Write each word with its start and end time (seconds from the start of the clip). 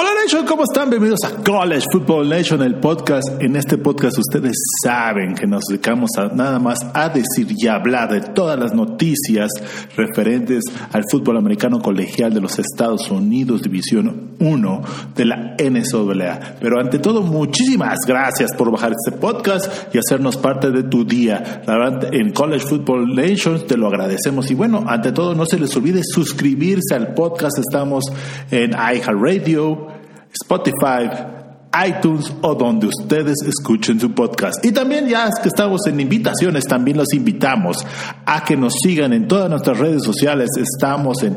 Hola 0.00 0.10
Nation, 0.22 0.46
¿cómo 0.46 0.62
están? 0.62 0.90
Bienvenidos 0.90 1.24
a 1.24 1.42
College 1.42 1.84
Football 1.90 2.28
Nation, 2.28 2.62
el 2.62 2.76
podcast. 2.76 3.42
En 3.42 3.56
este 3.56 3.78
podcast 3.78 4.16
ustedes 4.16 4.56
saben 4.80 5.34
que 5.34 5.44
nos 5.48 5.64
dedicamos 5.64 6.10
a 6.16 6.28
nada 6.28 6.60
más 6.60 6.78
a 6.94 7.08
decir 7.08 7.48
y 7.48 7.66
hablar 7.66 8.08
de 8.12 8.20
todas 8.20 8.56
las 8.56 8.72
noticias 8.72 9.50
referentes 9.96 10.62
al 10.92 11.02
fútbol 11.10 11.38
americano 11.38 11.80
colegial 11.80 12.32
de 12.32 12.40
los 12.40 12.60
Estados 12.60 13.10
Unidos, 13.10 13.62
División 13.62 14.36
1 14.38 14.82
de 15.16 15.24
la 15.24 15.56
NCAA. 15.58 16.58
Pero 16.60 16.78
ante 16.78 17.00
todo, 17.00 17.22
muchísimas 17.22 17.98
gracias 18.06 18.52
por 18.56 18.70
bajar 18.70 18.92
este 18.92 19.18
podcast 19.18 19.92
y 19.92 19.98
hacernos 19.98 20.36
parte 20.36 20.70
de 20.70 20.84
tu 20.84 21.04
día. 21.04 21.62
La 21.66 21.76
verdad, 21.76 22.14
en 22.14 22.32
College 22.32 22.64
Football 22.64 23.16
Nation 23.16 23.66
te 23.66 23.76
lo 23.76 23.88
agradecemos. 23.88 24.48
Y 24.52 24.54
bueno, 24.54 24.84
ante 24.86 25.10
todo, 25.10 25.34
no 25.34 25.44
se 25.44 25.58
les 25.58 25.74
olvide 25.76 26.02
suscribirse 26.04 26.94
al 26.94 27.14
podcast. 27.14 27.58
Estamos 27.58 28.04
en 28.52 28.70
iHeartRadio. 28.74 29.87
Spotify, 30.32 31.08
iTunes 31.86 32.32
o 32.42 32.54
donde 32.54 32.86
ustedes 32.86 33.36
escuchen 33.46 34.00
su 34.00 34.12
podcast. 34.12 34.64
Y 34.64 34.72
también 34.72 35.06
ya 35.06 35.28
que 35.42 35.48
estamos 35.48 35.86
en 35.86 36.00
invitaciones, 36.00 36.64
también 36.64 36.96
los 36.96 37.12
invitamos 37.12 37.76
a 38.24 38.44
que 38.44 38.56
nos 38.56 38.74
sigan 38.82 39.12
en 39.12 39.28
todas 39.28 39.50
nuestras 39.50 39.78
redes 39.78 40.02
sociales. 40.02 40.48
Estamos 40.56 41.22
en 41.22 41.36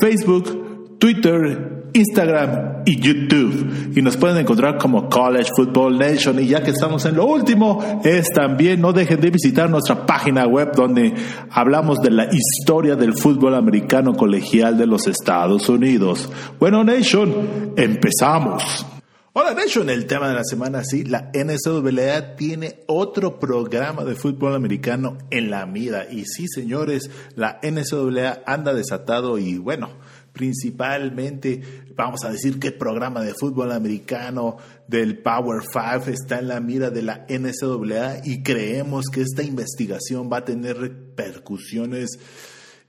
Facebook, 0.00 0.98
Twitter, 0.98 1.69
Instagram 1.92 2.82
y 2.84 3.00
YouTube. 3.00 3.92
Y 3.96 4.02
nos 4.02 4.16
pueden 4.16 4.38
encontrar 4.38 4.78
como 4.78 5.08
College 5.08 5.50
Football 5.56 5.98
Nation. 5.98 6.38
Y 6.40 6.46
ya 6.46 6.62
que 6.62 6.70
estamos 6.70 7.04
en 7.04 7.16
lo 7.16 7.26
último, 7.26 8.00
es 8.04 8.28
también 8.30 8.80
no 8.80 8.92
dejen 8.92 9.20
de 9.20 9.30
visitar 9.30 9.68
nuestra 9.68 10.06
página 10.06 10.46
web 10.46 10.72
donde 10.74 11.14
hablamos 11.50 11.98
de 12.00 12.10
la 12.10 12.28
historia 12.32 12.96
del 12.96 13.14
fútbol 13.16 13.54
americano 13.54 14.14
colegial 14.14 14.78
de 14.78 14.86
los 14.86 15.06
Estados 15.06 15.68
Unidos. 15.68 16.30
Bueno, 16.58 16.84
Nation, 16.84 17.72
empezamos. 17.76 18.86
Hola 19.32 19.54
Nation, 19.54 19.88
el 19.90 20.06
tema 20.06 20.28
de 20.28 20.34
la 20.34 20.42
semana, 20.42 20.82
sí, 20.82 21.04
la 21.04 21.30
NCAA 21.32 22.34
tiene 22.34 22.80
otro 22.88 23.38
programa 23.38 24.02
de 24.04 24.16
fútbol 24.16 24.56
americano 24.56 25.18
en 25.30 25.50
la 25.50 25.66
mira. 25.66 26.08
Y 26.10 26.24
sí, 26.24 26.48
señores, 26.48 27.08
la 27.36 27.60
NCAA 27.62 28.42
anda 28.44 28.74
desatado 28.74 29.38
y 29.38 29.56
bueno, 29.56 29.90
principalmente, 30.32 31.62
vamos 31.94 32.24
a 32.24 32.30
decir 32.30 32.58
que 32.58 32.68
el 32.68 32.74
programa 32.74 33.22
de 33.22 33.34
fútbol 33.34 33.72
americano 33.72 34.56
del 34.86 35.18
Power 35.18 35.62
Five 35.62 36.12
está 36.12 36.38
en 36.38 36.48
la 36.48 36.60
mira 36.60 36.90
de 36.90 37.02
la 37.02 37.26
NCAA 37.28 38.22
y 38.24 38.42
creemos 38.42 39.06
que 39.12 39.22
esta 39.22 39.42
investigación 39.42 40.30
va 40.32 40.38
a 40.38 40.44
tener 40.44 40.78
repercusiones 40.78 42.18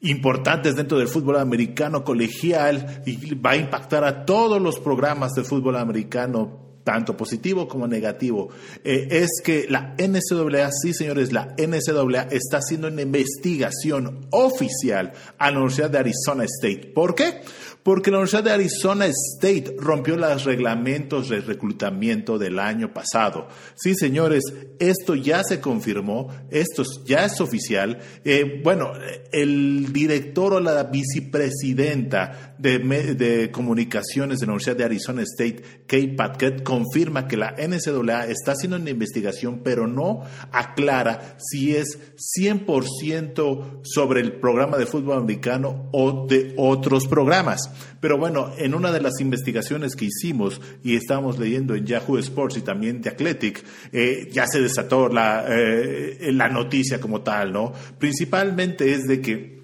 importantes 0.02 0.76
dentro 0.76 0.98
del 0.98 1.08
fútbol 1.08 1.38
americano 1.38 2.04
colegial 2.04 3.04
y 3.06 3.36
va 3.36 3.52
a 3.52 3.58
impactar 3.58 4.04
a 4.04 4.26
todos 4.26 4.62
los 4.62 4.80
programas 4.80 5.32
de 5.34 5.44
fútbol 5.44 5.78
americano 5.78 6.71
tanto 6.84 7.16
positivo 7.16 7.68
como 7.68 7.88
negativo, 7.88 8.50
eh, 8.84 9.08
es 9.12 9.42
que 9.44 9.68
la 9.70 9.96
NCAA, 9.98 10.70
sí 10.72 10.94
señores, 10.94 11.32
la 11.32 11.56
NCAA 11.58 12.28
está 12.32 12.58
haciendo 12.58 12.88
una 12.88 13.02
investigación 13.02 14.28
oficial 14.32 15.14
a 15.38 15.52
la 15.52 15.58
Universidad 15.58 15.90
de 15.90 16.00
Arizona 16.00 16.44
State. 16.46 16.92
¿Por 16.94 17.16
qué? 17.16 17.42
Porque 17.84 18.12
la 18.12 18.18
Universidad 18.18 18.44
de 18.44 18.52
Arizona 18.52 19.06
State 19.08 19.76
rompió 19.80 20.16
los 20.16 20.44
reglamentos 20.44 21.30
de 21.30 21.42
reclutamiento 21.42 22.38
del 22.38 22.60
año 22.60 22.94
pasado. 22.94 23.48
Sí, 23.76 23.96
señores, 23.96 24.44
esto 24.80 25.16
ya 25.16 25.44
se 25.44 25.60
confirmó, 25.60 26.30
esto 26.52 26.84
ya 27.06 27.26
es 27.26 27.42
oficial. 27.42 27.98
Eh, 28.24 28.62
bueno, 28.64 28.92
el 29.32 29.92
director 29.92 30.54
o 30.54 30.60
la 30.60 30.84
vicepresidenta 30.84 32.56
de, 32.60 32.78
de, 33.16 33.50
comunicaciones 33.50 34.40
de 34.40 34.46
la 34.46 34.54
Universidad 34.54 34.76
de 34.76 34.84
Arizona 34.84 35.24
State, 35.24 35.64
Kate 35.88 36.14
Patkett, 36.16 36.64
confirma 36.64 37.28
que 37.28 37.38
la 37.38 37.56
NCAA 37.58 38.28
está 38.28 38.52
haciendo 38.52 38.78
una 38.78 38.92
investigación, 38.92 39.62
pero 39.64 39.88
no 39.88 40.22
aclara 40.52 41.38
si 41.40 41.76
es 41.76 41.98
100% 42.40 43.82
sobre 43.84 44.22
el 44.22 44.34
programa 44.34 44.78
de 44.78 44.86
fútbol 44.86 45.18
americano 45.18 45.90
o 45.92 46.28
de 46.28 46.54
otros 46.58 47.08
programas. 47.08 47.71
Pero 48.00 48.18
bueno, 48.18 48.54
en 48.58 48.74
una 48.74 48.92
de 48.92 49.02
las 49.02 49.20
investigaciones 49.20 49.96
que 49.96 50.06
hicimos 50.06 50.60
y 50.84 50.96
estamos 50.96 51.40
leyendo 51.40 51.76
en 51.76 51.86
Yahoo 51.86 52.18
Sports 52.18 52.58
y 52.58 52.62
también 52.62 53.02
de 53.02 53.10
Athletic, 53.10 53.64
eh, 53.92 54.30
ya 54.32 54.46
se 54.48 54.62
desató 54.62 55.08
la, 55.08 55.46
eh, 55.48 56.32
la 56.34 56.50
noticia 56.50 57.00
como 57.00 57.22
tal, 57.22 57.54
¿no? 57.54 57.74
Principalmente 57.98 58.94
es 58.94 59.04
de 59.04 59.22
que 59.22 59.62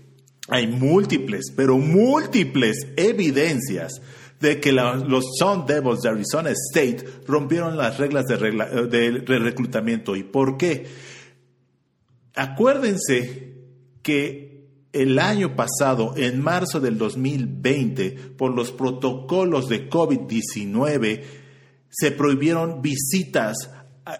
hay 0.49 0.67
múltiples, 0.67 1.51
pero 1.55 1.77
múltiples 1.77 2.87
evidencias 2.95 4.01
de 4.39 4.59
que 4.59 4.71
los 4.71 5.25
Sun 5.39 5.65
Devils 5.65 6.01
de 6.01 6.09
Arizona 6.09 6.51
State 6.51 7.03
rompieron 7.25 7.75
las 7.75 7.97
reglas 7.97 8.25
de, 8.25 8.39
de 8.39 9.39
reclutamiento. 9.39 10.15
¿Y 10.15 10.23
por 10.23 10.57
qué? 10.57 10.85
Acuérdense 12.35 13.55
que 14.03 14.46
el 15.01 15.19
año 15.19 15.55
pasado, 15.55 16.13
en 16.17 16.41
marzo 16.41 16.79
del 16.79 16.97
2020, 16.97 18.11
por 18.37 18.53
los 18.53 18.71
protocolos 18.71 19.69
de 19.69 19.89
COVID-19, 19.89 21.21
se 21.89 22.11
prohibieron 22.11 22.81
visitas 22.81 23.71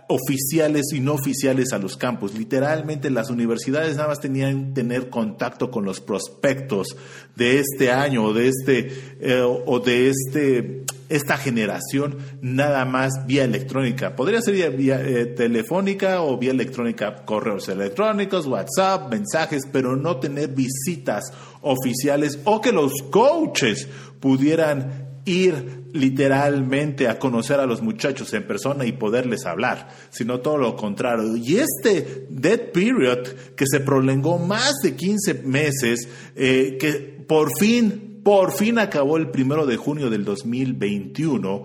oficiales 0.07 0.87
y 0.93 0.99
no 0.99 1.13
oficiales 1.13 1.73
a 1.73 1.77
los 1.77 1.97
campos. 1.97 2.33
Literalmente 2.33 3.09
las 3.09 3.29
universidades 3.29 3.95
nada 3.95 4.09
más 4.09 4.19
tenían 4.19 4.73
tener 4.73 5.09
contacto 5.09 5.71
con 5.71 5.85
los 5.85 6.01
prospectos 6.01 6.95
de 7.35 7.59
este 7.59 7.91
año 7.91 8.25
o 8.25 8.33
de 8.33 8.47
este 8.47 8.91
eh, 9.19 9.41
o 9.41 9.79
de 9.79 10.09
este 10.09 10.83
esta 11.09 11.37
generación 11.37 12.17
nada 12.41 12.85
más 12.85 13.25
vía 13.25 13.43
electrónica. 13.43 14.15
Podría 14.15 14.41
ser 14.41 14.75
vía, 14.75 15.01
eh, 15.01 15.25
telefónica 15.25 16.21
o 16.21 16.37
vía 16.37 16.51
electrónica, 16.51 17.23
correos 17.25 17.69
electrónicos, 17.69 18.45
WhatsApp, 18.45 19.09
mensajes, 19.09 19.63
pero 19.71 19.95
no 19.95 20.17
tener 20.17 20.49
visitas 20.49 21.31
oficiales 21.61 22.39
o 22.43 22.61
que 22.61 22.71
los 22.71 22.91
coaches 23.09 23.87
pudieran 24.19 25.07
ir 25.25 25.86
literalmente 25.99 27.07
a 27.07 27.19
conocer 27.19 27.59
a 27.59 27.65
los 27.65 27.81
muchachos 27.81 28.33
en 28.33 28.45
persona 28.45 28.85
y 28.85 28.93
poderles 28.93 29.45
hablar, 29.45 29.89
sino 30.09 30.39
todo 30.39 30.57
lo 30.57 30.75
contrario. 30.75 31.35
Y 31.35 31.57
este 31.57 32.27
dead 32.29 32.71
period 32.71 33.27
que 33.55 33.65
se 33.67 33.79
prolongó 33.79 34.37
más 34.37 34.75
de 34.83 34.95
15 34.95 35.33
meses, 35.43 36.07
eh, 36.35 36.77
que 36.79 37.23
por 37.27 37.49
fin, 37.57 38.21
por 38.23 38.51
fin 38.51 38.79
acabó 38.79 39.17
el 39.17 39.29
primero 39.29 39.65
de 39.65 39.77
junio 39.77 40.09
del 40.09 40.23
2021. 40.23 41.63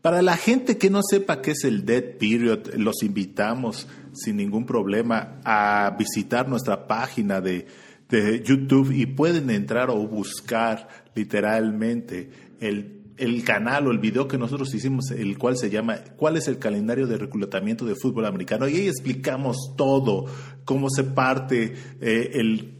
Para 0.00 0.20
la 0.22 0.36
gente 0.36 0.76
que 0.76 0.90
no 0.90 1.00
sepa 1.02 1.40
qué 1.40 1.52
es 1.52 1.64
el 1.64 1.84
dead 1.84 2.18
period, 2.18 2.74
los 2.74 3.02
invitamos 3.02 3.88
sin 4.12 4.36
ningún 4.36 4.66
problema 4.66 5.40
a 5.44 5.96
visitar 5.98 6.48
nuestra 6.48 6.86
página 6.86 7.40
de, 7.40 7.66
de 8.08 8.42
YouTube 8.42 8.92
y 8.92 9.06
pueden 9.06 9.50
entrar 9.50 9.90
o 9.90 9.96
buscar 10.06 10.88
literalmente 11.14 12.30
el 12.60 13.03
el 13.16 13.44
canal 13.44 13.86
o 13.86 13.90
el 13.90 13.98
video 13.98 14.28
que 14.28 14.38
nosotros 14.38 14.74
hicimos, 14.74 15.10
el 15.10 15.38
cual 15.38 15.56
se 15.56 15.70
llama 15.70 15.98
¿Cuál 16.16 16.36
es 16.36 16.48
el 16.48 16.58
calendario 16.58 17.06
de 17.06 17.18
reclutamiento 17.18 17.84
de 17.84 17.94
fútbol 17.94 18.26
americano? 18.26 18.68
Y 18.68 18.76
ahí 18.76 18.88
explicamos 18.88 19.74
todo, 19.76 20.26
cómo 20.64 20.88
se 20.90 21.04
parte 21.04 21.74
eh, 22.00 22.30
el, 22.34 22.78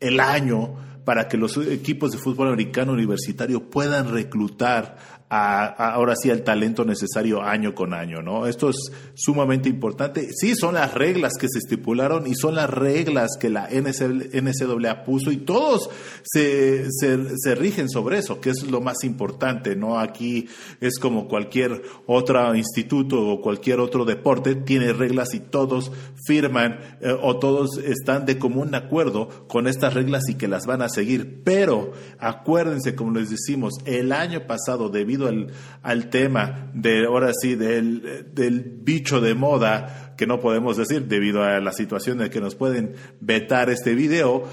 el 0.00 0.20
año 0.20 0.76
para 1.04 1.28
que 1.28 1.38
los 1.38 1.56
equipos 1.56 2.10
de 2.10 2.18
fútbol 2.18 2.48
americano 2.48 2.92
universitario 2.92 3.70
puedan 3.70 4.12
reclutar 4.12 4.98
ahora 5.30 6.14
sí 6.16 6.30
al 6.30 6.42
talento 6.42 6.84
necesario 6.84 7.42
año 7.42 7.74
con 7.74 7.92
año, 7.92 8.22
¿no? 8.22 8.46
Esto 8.46 8.70
es 8.70 8.76
sumamente 9.14 9.68
importante. 9.68 10.28
Sí, 10.32 10.54
son 10.54 10.74
las 10.74 10.94
reglas 10.94 11.34
que 11.38 11.48
se 11.48 11.58
estipularon 11.58 12.26
y 12.26 12.34
son 12.34 12.54
las 12.54 12.70
reglas 12.70 13.36
que 13.38 13.50
la 13.50 13.68
NCAA 13.68 15.04
puso 15.04 15.30
y 15.30 15.38
todos 15.38 15.90
se, 16.22 16.86
se, 16.90 17.54
rigen 17.54 17.90
sobre 17.90 18.18
eso, 18.18 18.40
que 18.40 18.50
es 18.50 18.62
lo 18.62 18.80
más 18.80 19.04
importante, 19.04 19.76
¿no? 19.76 19.98
Aquí 19.98 20.48
es 20.80 20.98
como 20.98 21.28
cualquier 21.28 21.82
otro 22.06 22.54
instituto 22.54 23.20
o 23.28 23.40
cualquier 23.40 23.80
otro 23.80 24.04
deporte, 24.04 24.54
tiene 24.54 24.92
reglas 24.92 25.34
y 25.34 25.40
todos 25.40 25.92
firman 26.26 26.78
eh, 27.00 27.14
o 27.20 27.38
todos 27.38 27.78
están 27.78 28.26
de 28.26 28.38
común 28.38 28.74
acuerdo 28.74 29.46
con 29.48 29.66
estas 29.66 29.94
reglas 29.94 30.28
y 30.28 30.34
que 30.34 30.48
las 30.48 30.66
van 30.66 30.82
a 30.82 30.88
seguir. 30.88 31.42
Pero 31.44 31.92
acuérdense, 32.18 32.94
como 32.94 33.12
les 33.12 33.30
decimos, 33.30 33.74
el 33.84 34.12
año 34.12 34.46
pasado, 34.46 34.88
debido 34.88 35.17
al, 35.26 36.10
tema 36.10 36.70
de, 36.74 37.06
ahora 37.06 37.32
sí, 37.38 37.56
del, 37.56 38.32
del 38.32 38.60
bicho 38.60 39.20
de 39.20 39.34
moda, 39.34 40.14
que 40.16 40.26
no 40.26 40.40
podemos 40.40 40.76
decir 40.76 41.06
debido 41.06 41.42
a 41.42 41.58
la 41.60 41.72
situación 41.72 42.18
de 42.18 42.30
que 42.30 42.40
nos 42.40 42.54
pueden 42.54 42.94
vetar 43.20 43.70
este 43.70 43.94
video. 43.94 44.44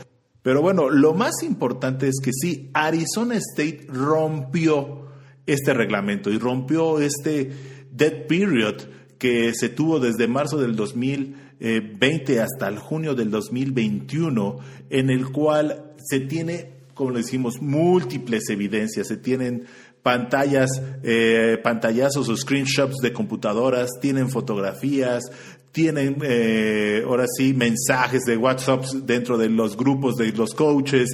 Pero 0.42 0.62
bueno, 0.62 0.90
lo 0.90 1.14
más 1.14 1.44
importante 1.44 2.08
es 2.08 2.16
que 2.24 2.32
sí, 2.34 2.70
Arizona 2.74 3.36
State 3.36 3.88
rompió 3.90 5.06
este 5.46 5.74
reglamento 5.74 6.30
y 6.30 6.38
rompió 6.38 7.00
este 7.00 7.52
dead 7.92 8.28
period 8.28 8.76
que 9.18 9.54
se 9.54 9.70
tuvo 9.70 10.00
desde 10.00 10.28
marzo 10.28 10.58
del 10.58 10.76
2020 10.76 12.42
hasta 12.42 12.68
el 12.68 12.80
junio 12.80 13.16
del 13.16 13.32
2021, 13.32 14.58
en 14.90 15.10
el 15.10 15.32
cual 15.32 15.94
se 15.98 16.20
tiene, 16.20 16.74
como 16.94 17.12
le 17.12 17.20
decimos, 17.20 17.62
múltiples 17.62 18.50
evidencias, 18.50 19.08
se 19.08 19.18
tienen 19.18 19.66
pantallas, 20.06 20.70
eh, 21.02 21.58
pantallazos 21.64 22.30
o 22.30 22.38
screenshots 22.38 22.98
de 23.02 23.12
computadoras, 23.12 23.90
tienen 24.00 24.30
fotografías, 24.30 25.24
tienen 25.72 26.18
eh, 26.22 27.02
ahora 27.04 27.26
sí 27.36 27.56
mensajes 27.56 28.22
de 28.22 28.38
WhatsApp 28.38 28.86
dentro 29.04 29.36
de 29.36 29.50
los 29.50 29.76
grupos 29.76 30.16
de 30.16 30.32
los 30.32 30.54
coaches, 30.54 31.10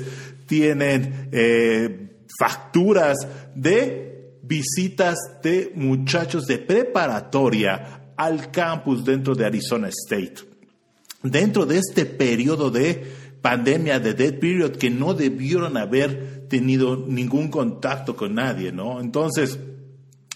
tienen 0.45 1.29
eh, 1.31 2.09
facturas 2.37 3.15
de 3.55 4.39
visitas 4.43 5.17
de 5.41 5.71
muchachos 5.73 6.45
de 6.45 6.57
preparatoria 6.57 8.11
al 8.17 8.51
campus 8.51 9.05
dentro 9.05 9.35
de 9.35 9.45
Arizona 9.45 9.87
State. 9.87 10.43
Dentro 11.23 11.65
de 11.65 11.77
este 11.77 12.05
periodo 12.05 12.69
de 12.69 13.05
pandemia, 13.41 14.01
de 14.01 14.13
dead 14.15 14.37
period, 14.37 14.71
que 14.73 14.89
no 14.89 15.13
debieron 15.13 15.77
haber 15.77 16.40
tenido 16.51 16.97
ningún 16.97 17.47
contacto 17.47 18.15
con 18.15 18.35
nadie, 18.35 18.73
¿no? 18.73 18.99
Entonces, 18.99 19.57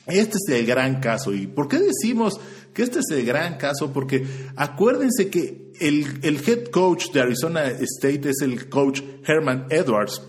este 0.08 0.38
es 0.38 0.58
el 0.58 0.66
gran 0.66 1.02
caso. 1.02 1.34
¿Y 1.34 1.46
por 1.46 1.68
qué 1.68 1.78
decimos 1.78 2.40
que 2.74 2.84
este 2.84 3.00
es 3.00 3.12
el 3.12 3.26
gran 3.26 3.58
caso? 3.58 3.92
Porque 3.92 4.26
acuérdense 4.56 5.30
que 5.30 5.74
el, 5.82 6.06
el 6.24 6.38
head 6.38 6.68
coach 6.72 7.12
de 7.12 7.20
Arizona 7.20 7.68
State 7.68 8.30
es 8.30 8.42
el 8.42 8.70
coach 8.70 9.02
Herman 9.26 9.68
Edwards, 9.70 10.22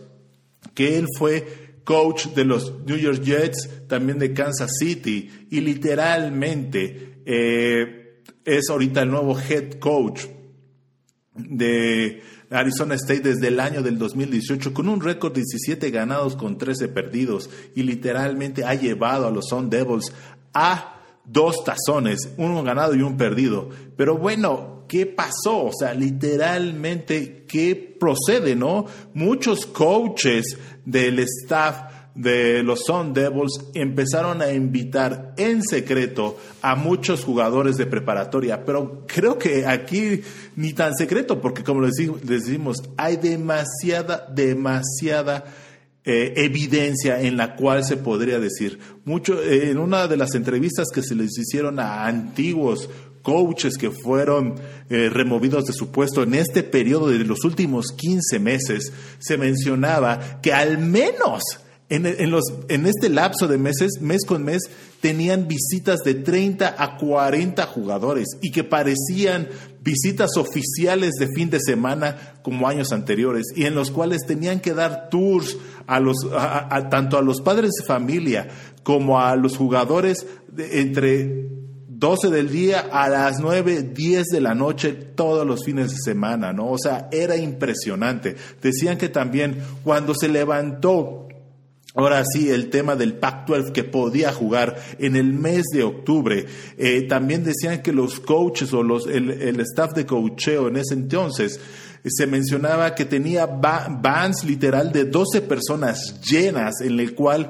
que 0.75 0.99
él 0.99 1.07
fue 1.17 1.79
coach 1.85 2.27
de 2.35 2.45
los 2.45 2.85
New 2.85 2.97
York 2.97 3.23
Jets, 3.23 3.87
también 3.87 4.19
de 4.19 4.33
Kansas 4.33 4.73
City, 4.81 5.47
y 5.51 5.61
literalmente 5.61 7.21
eh, 7.25 8.23
es 8.45 8.69
ahorita 8.69 9.03
el 9.03 9.11
nuevo 9.11 9.39
head 9.39 9.79
coach 9.79 10.25
de 11.37 12.23
Arizona 12.51 12.95
State 12.95 13.21
desde 13.21 13.49
el 13.49 13.61
año 13.61 13.83
del 13.83 13.99
2018 13.99 14.73
con 14.73 14.89
un 14.89 15.01
récord 15.01 15.33
de 15.33 15.41
17 15.41 15.91
ganados 15.91 16.37
con 16.37 16.59
13 16.59 16.89
perdidos 16.89 17.51
y 17.75 17.83
literalmente 17.83 18.65
ha 18.65 18.75
llevado 18.75 19.27
a 19.27 19.31
los 19.31 19.49
Sun 19.49 19.69
Devils 19.69 20.13
a 20.55 21.01
dos 21.25 21.65
tazones, 21.65 22.31
uno 22.37 22.63
ganado 22.63 22.95
y 22.95 23.03
un 23.03 23.17
perdido. 23.17 23.69
Pero 23.97 24.17
bueno, 24.17 24.85
¿qué 24.89 25.07
pasó? 25.07 25.65
O 25.65 25.73
sea, 25.77 25.93
literalmente, 25.95 27.45
¿qué 27.49 27.75
procede, 27.99 28.55
no? 28.55 28.87
Muchos 29.15 29.67
coaches 29.67 30.57
del 30.85 31.19
staff 31.21 31.96
de 32.17 32.63
los 32.63 32.81
Sun 32.87 33.13
Devils 33.13 33.61
empezaron 33.75 34.41
a 34.41 34.51
invitar 34.51 35.35
en 35.37 35.63
secreto 35.63 36.39
a 36.63 36.75
muchos 36.75 37.23
jugadores 37.23 37.77
de 37.77 37.87
preparatoria, 37.87 38.65
pero 38.65 39.05
creo 39.07 39.39
que 39.39 39.67
aquí 39.67 40.23
ni 40.57 40.73
tan 40.73 40.95
secreto, 40.95 41.41
porque 41.41 41.63
como 41.63 41.83
les, 41.83 41.95
decimos, 42.23 42.79
hay 42.97 43.17
demasiada, 43.19 44.27
demasiada 44.35 45.45
eh, 46.05 46.33
evidencia 46.37 47.21
en 47.21 47.37
la 47.37 47.55
cual 47.55 47.85
se 47.85 47.99
podría 47.99 48.39
decir. 48.39 48.79
Mucho, 49.05 49.43
eh, 49.43 49.71
en 49.71 49.79
una 49.79 50.09
de 50.09 50.17
las 50.17 50.35
entrevistas 50.35 50.87
que 50.95 51.03
se 51.03 51.15
les 51.15 51.37
hicieron 51.37 51.79
a 51.79 52.07
antiguos 52.07 52.89
coaches 53.21 53.77
que 53.77 53.91
fueron 53.91 54.55
eh, 54.89 55.11
removidos 55.13 55.65
de 55.65 55.73
su 55.73 55.91
puesto 55.91 56.23
en 56.23 56.35
este 56.35 56.63
periodo 56.63 57.09
de 57.09 57.19
los 57.25 57.45
últimos 57.45 57.91
15 57.91 58.39
meses, 58.39 58.93
se 59.19 59.37
mencionaba 59.37 60.41
que 60.41 60.53
al 60.53 60.79
menos 60.79 61.43
en, 61.89 62.31
los, 62.31 62.45
en 62.69 62.87
este 62.87 63.09
lapso 63.09 63.47
de 63.47 63.59
meses, 63.59 64.01
mes 64.01 64.25
con 64.27 64.45
mes, 64.45 64.63
tenían 65.01 65.47
visitas 65.47 66.01
de 66.01 66.15
30 66.15 66.75
a 66.77 66.97
40 66.97 67.65
jugadores 67.67 68.27
y 68.43 68.51
que 68.51 68.65
parecían 68.65 69.49
visitas 69.83 70.37
oficiales 70.37 71.13
de 71.19 71.29
fin 71.29 71.49
de 71.49 71.61
semana 71.61 72.35
como 72.43 72.67
años 72.67 72.91
anteriores 72.91 73.45
y 73.55 73.67
en 73.67 73.77
los 73.77 73.93
cuales 73.93 74.27
tenían 74.27 74.59
que 74.59 74.75
dar 74.75 75.09
tours 75.11 75.57
a 75.87 76.01
los, 76.01 76.17
tanto 76.91 77.19
a 77.19 77.23
los 77.23 77.41
padres 77.41 77.71
de 77.79 77.87
familia 77.87 78.49
como 78.83 79.21
a 79.21 79.37
los 79.37 79.57
jugadores 79.57 80.27
entre 80.59 81.49
12 81.89 82.31
del 82.31 82.51
día 82.51 82.89
a 82.91 83.09
las 83.09 83.39
9, 83.39 83.91
10 83.95 84.25
de 84.27 84.41
la 84.41 84.55
noche 84.57 84.93
todos 84.93 85.47
los 85.47 85.65
fines 85.65 85.93
de 85.93 85.99
semana, 85.99 86.53
¿no? 86.53 86.71
O 86.73 86.79
sea, 86.79 87.09
era 87.13 87.37
impresionante. 87.37 88.37
Decían 88.61 88.99
que 88.99 89.09
también 89.09 89.59
cuando 89.83 90.15
se 90.15 90.29
levantó 90.29 91.26
Ahora 91.97 92.23
sí, 92.31 92.51
el 92.51 92.69
tema 92.69 92.95
del 92.95 93.15
Pac-12 93.15 93.73
que 93.73 93.83
podía 93.83 94.31
jugar 94.31 94.77
en 94.99 95.17
el 95.17 95.33
mes 95.33 95.65
de 95.73 95.83
octubre. 95.83 96.45
Eh, 96.77 97.07
también 97.09 97.43
decían 97.43 97.83
que 97.83 97.91
los 97.91 98.21
coaches 98.21 98.75
o 98.75 98.83
los, 98.83 99.07
el, 99.07 99.59
staff 99.61 99.95
de 99.95 100.05
coacheo 100.05 100.69
en 100.69 100.77
ese 100.77 100.93
entonces 100.93 101.59
eh, 102.05 102.09
se 102.11 102.27
mencionaba 102.27 102.95
que 102.95 103.07
tenía 103.07 103.47
bands 103.47 104.45
literal 104.45 104.93
de 104.93 105.07
12 105.07 105.41
personas 105.41 106.21
llenas 106.21 106.83
en 106.83 107.01
el 107.01 107.15
cual 107.15 107.49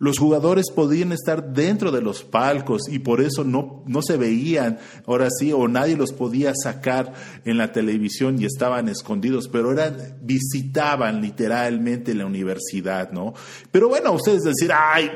los 0.00 0.18
jugadores 0.18 0.70
podían 0.74 1.12
estar 1.12 1.52
dentro 1.52 1.92
de 1.92 2.00
los 2.00 2.24
palcos 2.24 2.88
y 2.88 3.00
por 3.00 3.20
eso 3.20 3.44
no, 3.44 3.84
no 3.86 4.00
se 4.00 4.16
veían, 4.16 4.78
ahora 5.06 5.28
sí, 5.30 5.52
o 5.52 5.68
nadie 5.68 5.94
los 5.94 6.14
podía 6.14 6.54
sacar 6.54 7.12
en 7.44 7.58
la 7.58 7.70
televisión 7.70 8.40
y 8.40 8.46
estaban 8.46 8.88
escondidos, 8.88 9.46
pero 9.48 9.72
eran, 9.72 10.18
visitaban 10.22 11.20
literalmente 11.20 12.14
la 12.14 12.24
universidad, 12.24 13.12
¿no? 13.12 13.34
Pero 13.70 13.90
bueno, 13.90 14.12
ustedes 14.12 14.40
decir, 14.40 14.72
ay, 14.74 15.10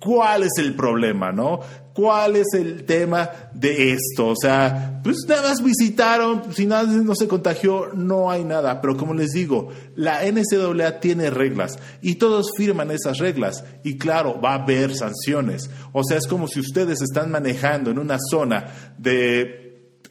¿cuál 0.00 0.42
es 0.42 0.58
el 0.58 0.74
problema, 0.74 1.30
no? 1.30 1.60
¿Cuál 1.94 2.34
es 2.34 2.48
el 2.54 2.84
tema 2.84 3.30
de 3.54 3.92
esto? 3.92 4.26
O 4.26 4.34
sea, 4.36 5.00
pues 5.04 5.18
nada 5.28 5.50
más 5.50 5.62
visitaron, 5.62 6.52
si 6.52 6.66
nada 6.66 6.82
no 6.82 7.14
se 7.14 7.28
contagió, 7.28 7.90
no 7.94 8.32
hay 8.32 8.42
nada. 8.42 8.80
Pero 8.80 8.96
como 8.96 9.14
les 9.14 9.30
digo, 9.30 9.68
la 9.94 10.22
NCAA 10.24 10.98
tiene 10.98 11.30
reglas 11.30 11.78
y 12.02 12.16
todos 12.16 12.50
firman 12.56 12.90
esas 12.90 13.18
reglas. 13.18 13.64
Y 13.84 13.96
claro, 13.96 14.40
va 14.40 14.54
a 14.54 14.62
haber 14.64 14.96
sanciones. 14.96 15.70
O 15.92 16.02
sea, 16.02 16.18
es 16.18 16.26
como 16.26 16.48
si 16.48 16.58
ustedes 16.58 17.00
están 17.00 17.30
manejando 17.30 17.92
en 17.92 18.00
una 18.00 18.18
zona 18.28 18.92
de 18.98 19.63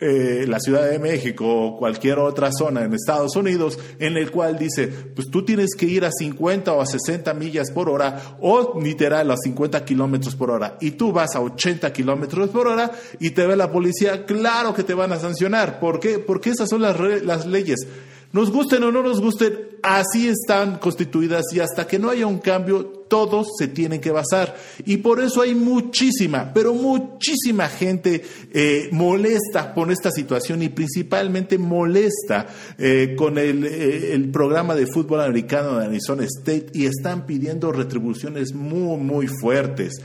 eh, 0.05 0.45
la 0.47 0.59
Ciudad 0.59 0.89
de 0.89 0.99
México 0.99 1.45
o 1.47 1.77
cualquier 1.77 2.19
otra 2.19 2.51
zona 2.51 2.83
en 2.83 2.93
Estados 2.93 3.37
Unidos 3.37 3.79
en 3.99 4.17
el 4.17 4.31
cual 4.31 4.59
dice, 4.59 4.87
pues 4.87 5.29
tú 5.31 5.45
tienes 5.45 5.75
que 5.75 5.85
ir 5.85 6.03
a 6.03 6.11
50 6.11 6.73
o 6.73 6.81
a 6.81 6.85
60 6.85 7.33
millas 7.33 7.71
por 7.71 7.87
hora 7.87 8.37
o 8.41 8.77
literal 8.81 9.31
a 9.31 9.37
50 9.37 9.85
kilómetros 9.85 10.35
por 10.35 10.51
hora 10.51 10.77
y 10.81 10.91
tú 10.91 11.13
vas 11.13 11.35
a 11.35 11.41
80 11.41 11.93
kilómetros 11.93 12.49
por 12.49 12.67
hora 12.67 12.91
y 13.17 13.29
te 13.29 13.47
ve 13.47 13.55
la 13.55 13.71
policía, 13.71 14.25
claro 14.25 14.73
que 14.73 14.83
te 14.83 14.93
van 14.93 15.13
a 15.13 15.19
sancionar. 15.19 15.79
¿Por 15.79 16.01
qué? 16.01 16.19
Porque 16.19 16.49
esas 16.49 16.69
son 16.69 16.81
las, 16.81 16.99
las 17.23 17.45
leyes. 17.45 17.87
Nos 18.33 18.51
gusten 18.51 18.83
o 18.83 18.91
no 18.91 19.03
nos 19.03 19.21
gusten, 19.21 19.53
así 19.83 20.29
están 20.29 20.77
constituidas 20.77 21.43
y 21.53 21.59
hasta 21.59 21.85
que 21.85 21.99
no 21.99 22.09
haya 22.09 22.25
un 22.25 22.39
cambio, 22.39 23.03
todos 23.09 23.49
se 23.59 23.67
tienen 23.67 23.99
que 24.01 24.11
basar. 24.11 24.55
Y 24.85 24.97
por 24.97 25.19
eso 25.19 25.41
hay 25.41 25.53
muchísima, 25.53 26.51
pero 26.53 26.73
muchísima 26.73 27.67
gente 27.67 28.23
eh, 28.51 28.87
molesta 28.91 29.73
con 29.73 29.91
esta 29.91 30.09
situación 30.09 30.63
y 30.63 30.69
principalmente 30.69 31.57
molesta 31.57 32.47
eh, 32.77 33.13
con 33.15 33.37
el, 33.37 33.65
eh, 33.65 34.13
el, 34.13 34.31
programa 34.31 34.73
de 34.73 34.87
fútbol 34.87 35.21
americano 35.21 35.77
de 35.77 35.85
Arizona 35.85 36.23
State 36.23 36.67
y 36.73 36.85
están 36.85 37.25
pidiendo 37.25 37.71
retribuciones 37.71 38.53
muy, 38.53 38.97
muy 38.97 39.27
fuertes. 39.27 40.01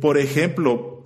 por 0.00 0.18
ejemplo, 0.18 1.04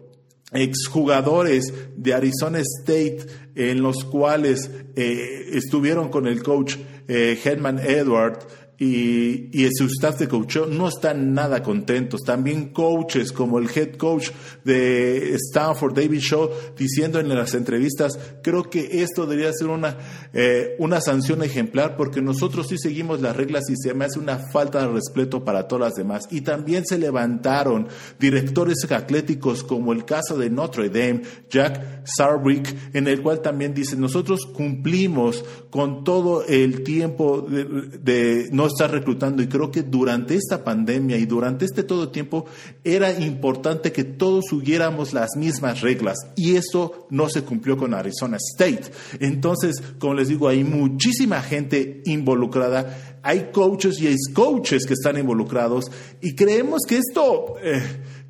exjugadores 0.53 1.73
de 1.97 2.15
Arizona 2.15 2.61
State 2.61 3.27
en 3.55 3.83
los 3.83 4.05
cuales 4.05 4.71
estuvieron 4.97 6.09
con 6.09 6.27
el 6.27 6.43
coach 6.43 6.77
eh, 7.09 7.37
Herman 7.37 7.79
Edward 7.79 8.45
y, 8.79 9.51
y 9.53 9.69
su 9.73 9.87
staff 9.87 10.19
de 10.21 10.29
coach 10.29 10.59
no 10.71 10.89
están 10.89 11.35
nada 11.35 11.63
contentos. 11.65 12.21
También 12.23 12.69
coaches 12.69 13.33
como 13.33 13.59
el 13.59 13.69
head 13.75 13.97
coach 13.97 14.31
de 14.65 15.35
Stanford, 15.35 15.95
David 15.95 16.21
Shaw, 16.21 16.51
diciendo 16.77 17.19
en 17.19 17.29
las 17.29 17.55
entrevistas, 17.55 18.19
creo 18.43 18.71
que 18.71 19.03
esto 19.03 19.27
debería 19.27 19.53
ser 19.53 19.67
una, 19.67 19.97
eh, 20.33 20.77
una 20.79 21.01
sanción 21.01 21.43
ejemplar 21.43 21.97
porque 21.97 22.23
nosotros 22.23 22.69
sí 22.69 22.79
seguimos 22.79 23.21
las 23.21 23.35
reglas 23.35 23.65
y 23.69 23.75
se 23.77 23.95
me 23.95 24.05
hace 24.05 24.21
una 24.21 24.39
falta 24.53 24.87
de 24.87 24.93
respeto 24.93 25.45
para 25.45 25.67
todas 25.67 25.91
las 25.91 25.95
demás. 25.97 26.29
Y 26.31 26.43
también 26.43 26.87
se 26.87 26.99
levantaron 26.99 27.89
directores 28.21 28.79
atléticos 28.91 29.65
como 29.65 29.93
el 29.93 30.05
caso 30.05 30.39
de 30.39 30.51
Notre 30.51 30.89
Dame, 30.89 31.23
Jack 31.51 32.05
Sarbrick, 32.05 32.95
en 32.95 33.09
el 33.09 33.23
cual 33.23 33.43
también 33.43 33.75
dice, 33.75 33.97
nosotros 33.97 34.47
cumplimos 34.47 35.45
con 35.71 36.05
todo 36.05 36.45
el 36.45 36.85
tiempo 36.85 37.43
de, 37.43 37.65
de 37.65 38.49
no 38.53 38.68
está 38.69 38.87
reclutando 38.87 39.43
y 39.43 39.49
creo 39.49 39.71
que 39.71 39.83
durante 39.83 40.37
esta 40.37 40.63
pandemia 40.63 41.19
y 41.19 41.27
durante 41.27 41.65
este 41.65 41.83
todo 41.83 42.11
tiempo 42.11 42.47
era 42.85 43.13
importante 43.19 43.93
que 43.93 44.05
todos 44.05 44.47
siguiéramos 44.51 45.13
las 45.13 45.31
mismas 45.37 45.81
reglas 45.81 46.17
y 46.37 46.57
eso 46.57 47.07
no 47.11 47.29
se 47.29 47.43
cumplió 47.43 47.77
con 47.77 47.95
Arizona 47.95 48.37
State. 48.37 48.93
Entonces, 49.21 49.83
como 49.99 50.15
les 50.15 50.29
digo, 50.29 50.49
hay 50.49 50.65
muchísima 50.65 51.43
gente 51.43 52.03
involucrada, 52.05 53.19
hay 53.23 53.51
coaches 53.53 54.01
y 54.01 54.07
hay 54.07 54.17
coaches 54.33 54.87
que 54.87 54.95
están 54.95 55.19
involucrados 55.19 55.91
y 56.21 56.35
creemos 56.35 56.83
que 56.87 56.99
esto... 56.99 57.57
Eh, 57.63 57.83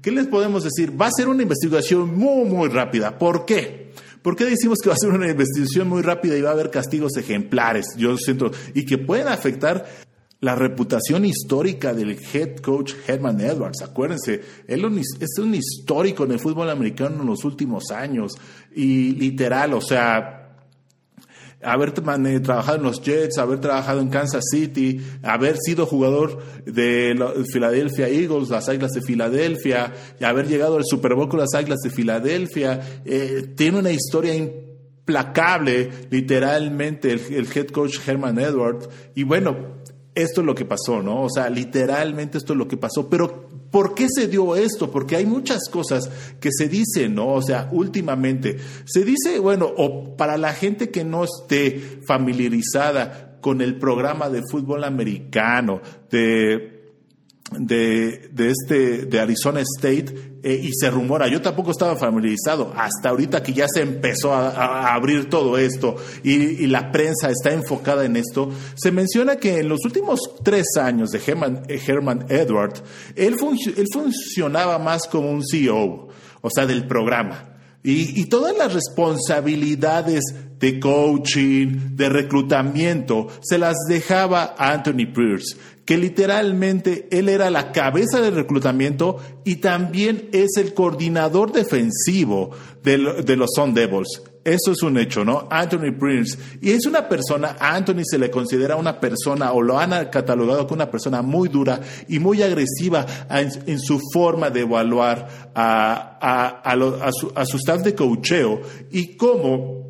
¿qué 0.03 0.13
les 0.13 0.27
podemos 0.27 0.65
decir? 0.65 1.01
Va 1.01 1.07
a 1.07 1.11
ser 1.11 1.29
una 1.29 1.43
investigación 1.43 2.17
muy, 2.17 2.45
muy 2.45 2.69
rápida. 2.69 3.19
¿Por 3.19 3.45
qué? 3.45 3.93
¿Por 4.23 4.37
qué 4.37 4.45
decimos 4.45 4.79
que 4.83 4.89
va 4.89 4.95
a 4.95 4.99
ser 4.99 5.11
una 5.11 5.31
investigación 5.31 5.89
muy 5.89 6.03
rápida 6.03 6.37
y 6.37 6.43
va 6.43 6.51
a 6.51 6.53
haber 6.53 6.71
castigos 6.71 7.17
ejemplares? 7.17 7.95
Yo 7.97 8.17
siento, 8.17 8.51
y 8.75 8.85
que 8.85 8.99
pueden 8.99 9.29
afectar 9.29 9.87
la 10.41 10.55
reputación 10.55 11.25
histórica 11.25 11.93
del 11.93 12.19
head 12.33 12.57
coach 12.57 12.95
Herman 13.07 13.41
Edwards. 13.41 13.83
Acuérdense, 13.83 14.41
él 14.67 14.85
es 15.21 15.39
un 15.39 15.55
histórico 15.55 16.25
en 16.25 16.33
el 16.33 16.39
fútbol 16.39 16.71
americano 16.71 17.23
en 17.23 17.27
los 17.27 17.45
últimos 17.45 17.91
años 17.91 18.33
y 18.75 19.15
literal, 19.15 19.75
o 19.75 19.81
sea, 19.81 20.39
haber 21.61 21.91
trabajado 21.93 22.79
en 22.79 22.85
los 22.85 23.03
Jets, 23.03 23.39
haber 23.39 23.61
trabajado 23.61 24.01
en 24.01 24.11
Kansas 24.11 24.45
City, 24.51 25.01
haber 25.23 25.57
sido 25.59 25.87
jugador 25.87 26.39
de 26.65 27.17
Philadelphia 27.53 28.09
Eagles, 28.09 28.49
las 28.49 28.69
Águilas 28.69 28.93
de 28.93 29.03
Filadelfia, 29.03 29.93
y 30.21 30.25
haber 30.25 30.47
llegado 30.47 30.77
al 30.77 30.85
Super 30.85 31.15
Bowl 31.15 31.29
con 31.29 31.41
las 31.41 31.55
Águilas 31.55 31.81
de 31.81 31.91
Filadelfia, 31.91 33.01
eh, 33.05 33.55
tiene 33.57 33.81
una 33.81 33.91
historia 33.91 34.37
implacable, 34.37 35.91
literalmente, 36.11 37.13
el 37.13 37.49
head 37.53 37.69
coach 37.69 37.99
Herman 38.07 38.39
Edwards. 38.39 38.89
Y 39.17 39.25
bueno, 39.25 39.79
esto 40.23 40.41
es 40.41 40.47
lo 40.47 40.55
que 40.55 40.65
pasó, 40.65 41.03
¿no? 41.03 41.23
O 41.23 41.31
sea, 41.31 41.49
literalmente 41.49 42.39
esto 42.39 42.53
es 42.53 42.59
lo 42.59 42.67
que 42.69 42.77
pasó. 42.77 43.09
Pero, 43.09 43.49
¿por 43.71 43.95
qué 43.95 44.07
se 44.09 44.27
dio 44.27 44.57
esto? 44.57 44.91
Porque 44.91 45.17
hay 45.17 45.27
muchas 45.27 45.69
cosas 45.71 46.11
que 46.41 46.51
se 46.53 46.69
dicen, 46.69 47.15
¿no? 47.15 47.29
O 47.35 47.43
sea, 47.43 47.69
últimamente, 47.73 48.57
se 48.85 49.05
dice, 49.05 49.39
bueno, 49.39 49.71
o 49.77 50.17
para 50.17 50.37
la 50.37 50.53
gente 50.53 50.91
que 50.91 51.05
no 51.05 51.25
esté 51.25 52.01
familiarizada 52.07 53.39
con 53.41 53.61
el 53.61 53.77
programa 53.77 54.29
de 54.29 54.43
fútbol 54.51 54.85
americano, 54.85 55.81
de 56.11 56.78
de, 57.57 58.29
de, 58.31 58.51
este, 58.51 59.07
de 59.07 59.21
Arizona 59.21 59.61
State 59.61 60.39
eh, 60.43 60.61
y 60.63 60.71
se 60.73 60.91
rumora, 60.91 61.29
yo 61.29 61.41
tampoco 61.41 61.71
estaba 61.71 61.97
familiarizado, 61.97 62.73
hasta 62.77 63.09
ahorita 63.09 63.43
que 63.43 63.53
ya 63.53 63.67
se 63.73 63.81
empezó 63.81 64.35
a, 64.35 64.95
abrir 64.95 65.29
todo 65.29 65.57
esto 65.57 65.97
y, 66.23 66.67
la 66.67 66.93
prensa 66.93 67.31
está 67.31 67.53
enfocada 67.53 68.05
en 68.05 68.17
esto, 68.17 68.51
se 68.75 68.93
menciona 68.93 69.37
que 69.37 69.61
en 69.61 69.69
los 69.69 69.85
últimos 69.85 70.21
tres 70.45 70.67
años 70.77 71.11
de 71.11 71.21
Herman, 71.27 71.63
Herman 71.69 72.27
Edward, 72.29 72.75
él, 73.17 73.37
él 73.77 73.87
funcionaba 73.93 74.79
más 74.79 75.07
como 75.07 75.31
un 75.31 75.43
CEO, 75.45 76.09
o 76.41 76.51
sea, 76.51 76.67
del 76.67 76.87
programa. 76.87 77.55
Y, 77.83 78.21
y, 78.21 78.27
todas 78.27 78.57
las 78.57 78.75
responsabilidades 78.75 80.21
de 80.59 80.81
coaching, 80.81 81.97
de 81.97 82.09
reclutamiento, 82.09 83.29
se 83.41 83.57
las 83.57 83.77
dejaba 83.89 84.55
a 84.59 84.73
Anthony 84.73 85.07
Pierce, 85.15 85.57
que 85.89 85.97
literalmente 85.97 87.09
él 87.11 87.31
era 87.31 87.49
la 87.49 87.73
cabeza 87.73 88.21
del 88.21 88.35
reclutamiento 88.35 89.17
y 89.43 89.57
también 89.57 90.29
es 90.33 90.59
el 90.59 90.75
coordinador 90.75 91.51
defensivo 91.51 92.51
de, 92.83 92.99
los 92.99 93.49
Sun 93.55 93.73
Devils. 93.73 94.23
Eso 94.45 94.73
es 94.73 94.83
un 94.83 94.99
hecho, 94.99 95.25
¿no? 95.25 95.49
Anthony 95.51 95.93
Prince. 95.99 96.37
Y 96.61 96.73
es 96.73 96.85
una 96.85 97.09
persona, 97.09 97.57
a 97.59 97.75
Anthony 97.75 98.03
se 98.05 98.19
le 98.19 98.31
considera 98.31 98.77
una 98.77 99.01
persona, 99.01 99.53
o 99.53 99.63
lo 99.63 99.79
han 99.79 100.11
catalogado 100.11 100.67
como 100.67 100.75
una 100.75 100.91
persona 100.91 101.23
muy 101.23 101.49
dura 101.49 101.81
y 102.07 102.19
muy 102.19 102.43
agresiva 102.43 103.07
en, 103.31 103.81
su 103.81 103.99
forma 104.13 104.51
de 104.51 104.61
evaluar 104.61 105.51
a, 105.55 107.11
su, 107.19 107.33
a, 107.35 107.45
staff 107.45 107.81
de 107.81 107.95
coacheo 107.95 108.61
y 108.93 109.17
cómo 109.17 109.87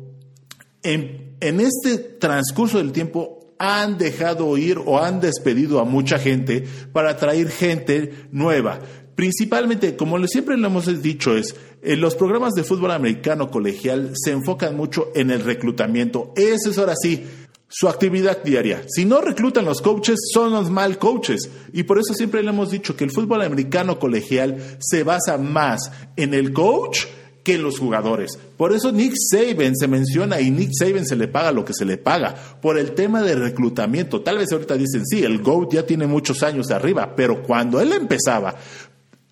en 0.81 1.59
este 1.59 1.97
transcurso 1.97 2.77
del 2.77 2.93
tiempo 2.93 3.38
han 3.59 3.97
dejado 3.97 4.57
ir 4.57 4.79
o 4.83 4.99
han 4.99 5.19
despedido 5.19 5.79
a 5.79 5.85
mucha 5.85 6.17
gente 6.17 6.63
para 6.93 7.17
traer 7.17 7.49
gente 7.49 8.13
nueva. 8.31 8.79
Principalmente, 9.15 9.97
como 9.97 10.25
siempre 10.27 10.57
lo 10.57 10.67
hemos 10.67 11.01
dicho, 11.03 11.35
es 11.35 11.53
eh, 11.81 11.97
los 11.97 12.15
programas 12.15 12.53
de 12.53 12.63
fútbol 12.63 12.91
americano 12.91 13.51
colegial 13.51 14.13
se 14.15 14.31
enfocan 14.31 14.77
mucho 14.77 15.11
en 15.13 15.29
el 15.29 15.43
reclutamiento. 15.43 16.33
Eso 16.37 16.69
es 16.69 16.77
ahora 16.77 16.93
sí 16.95 17.25
su 17.67 17.87
actividad 17.87 18.41
diaria. 18.43 18.83
Si 18.87 19.05
no 19.05 19.21
reclutan 19.21 19.65
los 19.65 19.81
coaches, 19.81 20.17
son 20.33 20.53
los 20.53 20.69
mal 20.69 20.97
coaches. 20.97 21.49
Y 21.73 21.83
por 21.83 21.99
eso 21.99 22.13
siempre 22.13 22.41
le 22.41 22.49
hemos 22.49 22.71
dicho 22.71 22.95
que 22.95 23.03
el 23.03 23.11
fútbol 23.11 23.41
americano 23.41 23.99
colegial 23.99 24.77
se 24.79 25.03
basa 25.03 25.37
más 25.37 25.91
en 26.15 26.33
el 26.33 26.53
coach 26.53 27.05
que 27.49 27.57
los 27.57 27.79
jugadores. 27.79 28.37
Por 28.57 28.73
eso 28.73 28.91
Nick 28.91 29.15
Saban 29.15 29.75
se 29.75 29.87
menciona 29.87 30.39
y 30.39 30.51
Nick 30.51 30.69
Saban 30.71 31.03
se 31.03 31.15
le 31.15 31.27
paga 31.27 31.51
lo 31.51 31.65
que 31.65 31.73
se 31.73 31.83
le 31.83 31.97
paga 31.97 32.35
por 32.61 32.77
el 32.77 32.91
tema 32.91 33.23
de 33.23 33.33
reclutamiento. 33.33 34.21
Tal 34.21 34.37
vez 34.37 34.51
ahorita 34.51 34.75
dicen, 34.75 35.03
sí, 35.03 35.23
el 35.23 35.39
GOAT 35.39 35.73
ya 35.73 35.83
tiene 35.83 36.05
muchos 36.05 36.43
años 36.43 36.69
arriba, 36.69 37.15
pero 37.15 37.41
cuando 37.41 37.81
él 37.81 37.91
empezaba, 37.93 38.53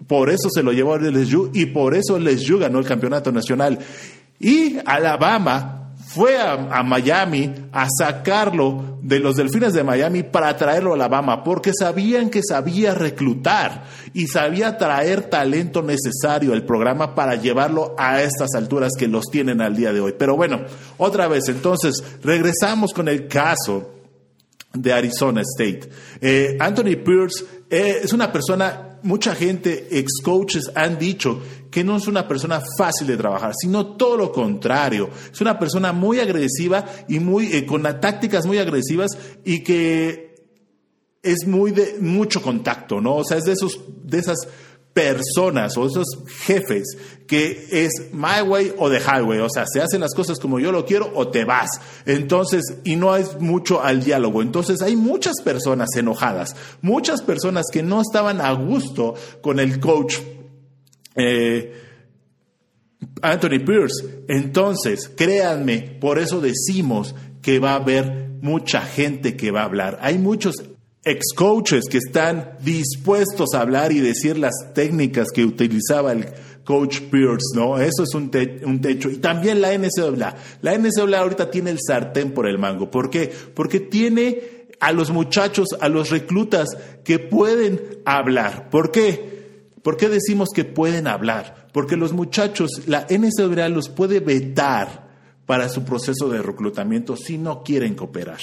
por 0.08 0.32
eso 0.32 0.50
se 0.50 0.64
lo 0.64 0.72
llevó 0.72 0.96
a 0.96 0.98
LSU 0.98 1.52
y 1.54 1.68
por 1.68 1.94
eso 1.94 2.18
LSU 2.18 2.58
ganó 2.58 2.80
el 2.80 2.86
campeonato 2.86 3.32
nacional. 3.32 3.78
Y 4.40 4.78
Alabama 4.84 5.87
fue 6.08 6.38
a, 6.40 6.84
Miami 6.84 7.54
a 7.74 7.88
sacarlo 7.90 8.98
de 9.02 9.20
los 9.20 9.36
delfines 9.36 9.74
de 9.74 9.84
Miami 9.84 10.24
para 10.24 10.56
traerlo 10.56 10.92
a 10.92 10.96
Alabama, 10.96 11.44
porque 11.44 11.72
sabían 11.78 12.30
que 12.30 12.42
sabía 12.48 12.94
reclutar 12.94 13.84
y 14.14 14.28
sabía 14.28 14.78
traer 14.78 15.24
talento 15.24 15.82
necesario 15.82 16.54
al 16.54 16.64
programa 16.64 17.14
para 17.14 17.36
llevarlo 17.36 17.94
a 17.98 18.22
estas 18.22 18.56
alturas 18.56 18.94
que 18.98 19.08
los 19.08 19.26
tienen 19.26 19.60
al 19.60 19.76
día 19.76 19.92
de 19.92 20.00
hoy. 20.00 20.16
Pero 20.18 20.38
bueno, 20.38 20.62
otra 20.98 21.28
vez, 21.28 21.50
entonces, 21.50 22.02
regresamos 22.24 22.94
con 22.94 23.10
el 23.10 23.28
caso 23.28 23.92
de 24.74 24.94
Arizona 24.94 25.42
State. 25.42 25.90
Eh, 26.22 26.58
Anthony 26.60 26.96
Pierce 27.04 27.44
eh, 27.70 28.00
es 28.04 28.14
una 28.14 28.32
persona, 28.32 29.00
mucha 29.04 29.36
gente, 29.36 29.88
ex 29.92 30.22
coaches 30.24 30.72
han 30.74 30.98
dicho 30.98 31.42
que 31.72 31.84
no 31.84 31.98
es 31.98 32.08
una 32.08 32.28
persona 32.28 32.62
fácil 32.78 33.08
de 33.08 33.18
trabajar, 33.18 33.54
sino 33.60 33.96
todo 33.96 34.18
lo 34.18 34.32
contrario. 34.32 35.10
Es 35.32 35.42
una 35.42 35.60
persona 35.60 35.92
muy 35.92 36.20
agresiva 36.20 36.86
y 37.08 37.20
muy, 37.20 37.54
eh, 37.54 37.66
con 37.66 37.84
tácticas 37.84 38.46
muy 38.46 38.58
agresivas 38.58 39.18
y 39.44 39.64
que 39.64 40.36
es 41.24 41.46
muy 41.48 41.72
de 41.72 41.98
mucho 42.00 42.42
contacto, 42.42 43.02
¿no? 43.02 43.18
O 43.18 43.24
sea, 43.24 43.38
es 43.38 43.44
de 43.44 43.54
esos, 43.54 43.80
de 44.04 44.20
esas 44.20 44.48
personas 44.94 45.78
o 45.78 45.86
esos 45.86 46.08
jefes 46.28 46.98
que 47.28 47.68
es 47.72 47.92
my 48.14 48.42
way 48.42 48.74
o 48.80 48.90
the 48.90 49.00
highway, 49.00 49.38
o 49.40 49.50
sea, 49.50 49.66
se 49.72 49.80
hacen 49.80 50.02
las 50.02 50.16
cosas 50.16 50.40
como 50.40 50.60
yo 50.60 50.72
lo 50.72 50.86
quiero 50.86 51.12
o 51.14 51.28
te 51.28 51.46
vas. 51.46 51.70
Entonces, 52.06 52.64
y 52.84 52.96
no 52.96 53.14
hay 53.14 53.24
mucho 53.40 53.84
al 53.84 54.04
diálogo. 54.04 54.42
Entonces, 54.42 54.82
hay 54.82 54.96
muchas 54.96 55.36
personas 55.44 55.90
enojadas, 55.96 56.56
muchas 56.82 57.22
personas 57.22 57.66
que 57.72 57.84
no 57.84 58.02
estaban 58.02 58.42
a 58.42 58.52
gusto 58.54 59.14
con 59.42 59.60
el 59.60 59.80
coach 59.80 60.18
eh, 61.18 61.74
Anthony 63.22 63.60
Pierce. 63.66 64.24
Entonces, 64.28 65.10
créanme, 65.16 65.98
por 66.00 66.20
eso 66.20 66.42
decimos 66.42 67.16
que 67.42 67.60
va 67.60 67.72
a 67.72 67.76
haber 67.76 68.28
mucha 68.42 68.82
gente 68.82 69.36
que 69.36 69.52
va 69.52 69.62
a 69.62 69.66
hablar. 69.66 70.00
Hay 70.02 70.18
muchos 70.18 70.64
ex 71.04 71.34
coaches 71.36 71.86
que 71.90 71.98
están 71.98 72.58
dispuestos 72.62 73.54
a 73.54 73.62
hablar 73.62 73.92
y 73.92 74.00
decir 74.00 74.38
las 74.38 74.74
técnicas 74.74 75.30
que 75.34 75.46
utilizaba 75.46 76.12
el 76.12 76.26
coach 76.64 77.00
Pierce, 77.10 77.56
¿no? 77.56 77.80
Eso 77.80 78.04
es 78.04 78.14
un, 78.14 78.30
techo. 78.30 79.10
Y 79.10 79.18
también 79.18 79.62
la 79.62 79.72
NCAA. 79.78 80.36
La 80.62 80.78
NCAA 80.78 81.20
ahorita 81.20 81.50
tiene 81.50 81.72
el 81.72 81.80
sartén 81.80 82.32
por 82.32 82.48
el 82.48 82.58
mango. 82.58 82.92
¿Por 82.92 83.10
qué? 83.10 83.32
Porque 83.54 83.80
tiene 83.80 84.68
a 84.82 84.92
los 84.92 85.10
muchachos, 85.10 85.70
a 85.80 85.88
los 85.88 86.10
reclutas 86.10 86.68
que 87.06 87.20
pueden 87.20 87.80
hablar. 88.06 88.70
¿Por 88.70 88.92
qué? 88.92 89.37
¿Por 89.88 89.96
qué 89.96 90.10
decimos 90.10 90.50
que 90.54 90.66
pueden 90.66 91.08
hablar? 91.08 91.70
Porque 91.72 91.96
los 91.96 92.12
muchachos, 92.12 92.88
la 92.88 93.08
NCAA 93.10 93.70
los 93.70 93.88
puede 93.88 94.20
vetar 94.20 95.08
para 95.46 95.70
su 95.70 95.86
proceso 95.86 96.28
de 96.28 96.42
reclutamiento 96.42 97.16
si 97.16 97.38
no 97.38 97.64
quieren 97.64 97.96
cooperar 97.96 98.42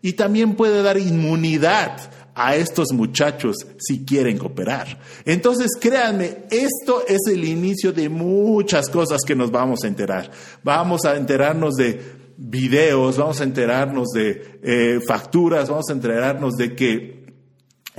y 0.00 0.14
también 0.14 0.54
puede 0.54 0.82
dar 0.82 0.96
inmunidad 0.96 2.10
a 2.34 2.56
estos 2.56 2.94
muchachos 2.94 3.56
si 3.76 4.06
quieren 4.06 4.38
cooperar. 4.38 4.98
Entonces, 5.26 5.72
créanme, 5.78 6.44
esto 6.50 7.04
es 7.06 7.26
el 7.30 7.44
inicio 7.44 7.92
de 7.92 8.08
muchas 8.08 8.88
cosas 8.88 9.20
que 9.26 9.36
nos 9.36 9.50
vamos 9.50 9.84
a 9.84 9.88
enterar. 9.88 10.30
Vamos 10.62 11.04
a 11.04 11.14
enterarnos 11.14 11.74
de 11.74 12.00
videos, 12.38 13.18
vamos 13.18 13.38
a 13.42 13.44
enterarnos 13.44 14.08
de 14.14 14.60
eh, 14.62 15.00
facturas, 15.06 15.68
vamos 15.68 15.90
a 15.90 15.92
enterarnos 15.92 16.54
de 16.54 16.74
que 16.74 17.19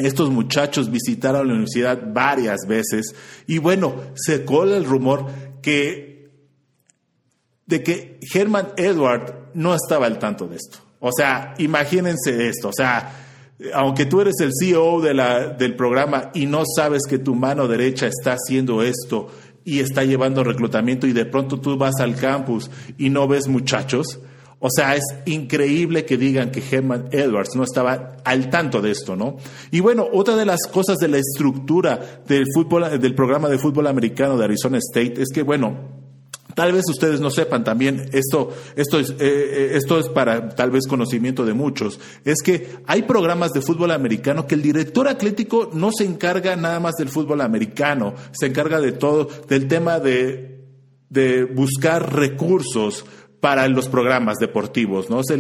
estos 0.06 0.30
muchachos 0.30 0.90
visitaron 0.90 1.48
la 1.48 1.54
universidad 1.54 2.02
varias 2.14 2.62
veces 2.68 3.14
y 3.48 3.58
bueno, 3.58 3.96
se 4.16 4.46
cola 4.46 4.78
el 4.78 4.86
rumor 4.86 5.26
que 5.62 6.30
de 7.66 7.84
que 7.84 8.20
Herman 8.34 8.74
Edward 8.76 9.52
no 9.54 9.74
estaba 9.74 10.06
al 10.06 10.20
tanto 10.20 10.48
de 10.48 10.58
esto. 10.58 10.80
O 11.00 11.12
sea, 11.12 11.54
imagínense 11.58 12.48
esto, 12.48 12.70
o 12.70 12.74
sea, 12.74 13.16
aunque 13.74 14.06
tú 14.06 14.22
eres 14.22 14.36
el 14.40 14.52
CEO 14.60 15.02
del 15.02 15.76
programa 15.76 16.32
y 16.34 16.46
no 16.46 16.64
sabes 16.66 17.04
que 17.08 17.20
tu 17.20 17.36
mano 17.36 17.68
derecha 17.68 18.08
está 18.08 18.34
haciendo 18.34 18.82
esto 18.82 19.30
y 19.64 19.80
está 19.80 20.04
llevando 20.04 20.44
reclutamiento 20.44 21.08
y 21.08 21.14
de 21.14 21.26
pronto 21.26 21.60
tú 21.60 21.78
vas 21.78 22.00
al 22.00 22.16
campus 22.16 22.72
y 22.98 23.10
no 23.10 23.28
ves 23.28 23.48
muchachos, 23.48 24.20
O 24.64 24.70
sea, 24.70 24.96
es 24.96 25.04
increíble 25.26 26.06
que 26.06 26.18
digan 26.18 26.52
que 26.52 26.62
Herman 26.62 27.10
Edwards 27.12 27.56
no 27.56 27.64
estaba 27.64 28.18
al 28.24 28.52
tanto 28.52 28.80
de 28.80 28.92
esto, 28.92 29.16
¿no? 29.16 29.38
Y 29.72 29.80
bueno, 29.80 30.08
otra 30.14 30.36
de 30.36 30.46
las 30.46 30.68
cosas 30.72 30.98
de 30.98 31.08
la 31.08 31.18
estructura 31.18 32.22
del 32.28 32.46
fútbol, 32.54 33.00
del 33.02 33.16
programa 33.16 33.50
de 33.50 33.58
fútbol 33.58 33.88
americano 33.88 34.38
de 34.38 34.46
Arizona 34.46 34.78
State 34.78 35.20
es 35.20 35.30
que, 35.34 35.42
bueno, 35.42 36.00
Tal 36.54 36.74
vez 36.74 36.84
ustedes 36.90 37.22
no 37.22 37.30
sepan 37.30 37.64
también, 37.64 38.10
esto, 38.12 38.50
esto, 38.76 39.00
es, 39.00 39.12
eh, 39.12 39.16
eh, 39.20 39.72
esto 39.76 39.98
es 40.00 40.10
para 40.10 40.50
tal 40.50 40.72
vez 40.72 40.86
conocimiento 40.86 41.46
de 41.46 41.54
muchos, 41.54 42.00
es 42.26 42.42
que 42.42 42.80
hay 42.88 43.04
programas 43.04 43.52
de 43.52 43.62
fútbol 43.62 43.92
americano 43.92 44.48
que 44.48 44.56
el 44.56 44.62
director 44.62 45.08
atlético 45.08 45.70
no 45.74 45.92
se 45.92 46.04
encarga 46.04 46.56
nada 46.56 46.80
más 46.80 46.96
del 46.96 47.10
fútbol 47.10 47.42
americano, 47.42 48.16
se 48.32 48.48
encarga 48.48 48.82
de 48.82 48.92
todo, 48.92 49.30
del 49.48 49.68
tema 49.68 50.00
de, 50.00 50.66
de 51.10 51.46
buscar 51.46 52.14
recursos 52.14 53.06
para 53.42 53.68
los 53.68 53.90
programas 53.90 54.38
deportivos, 54.38 55.10
¿no? 55.10 55.24
Se, 55.24 55.34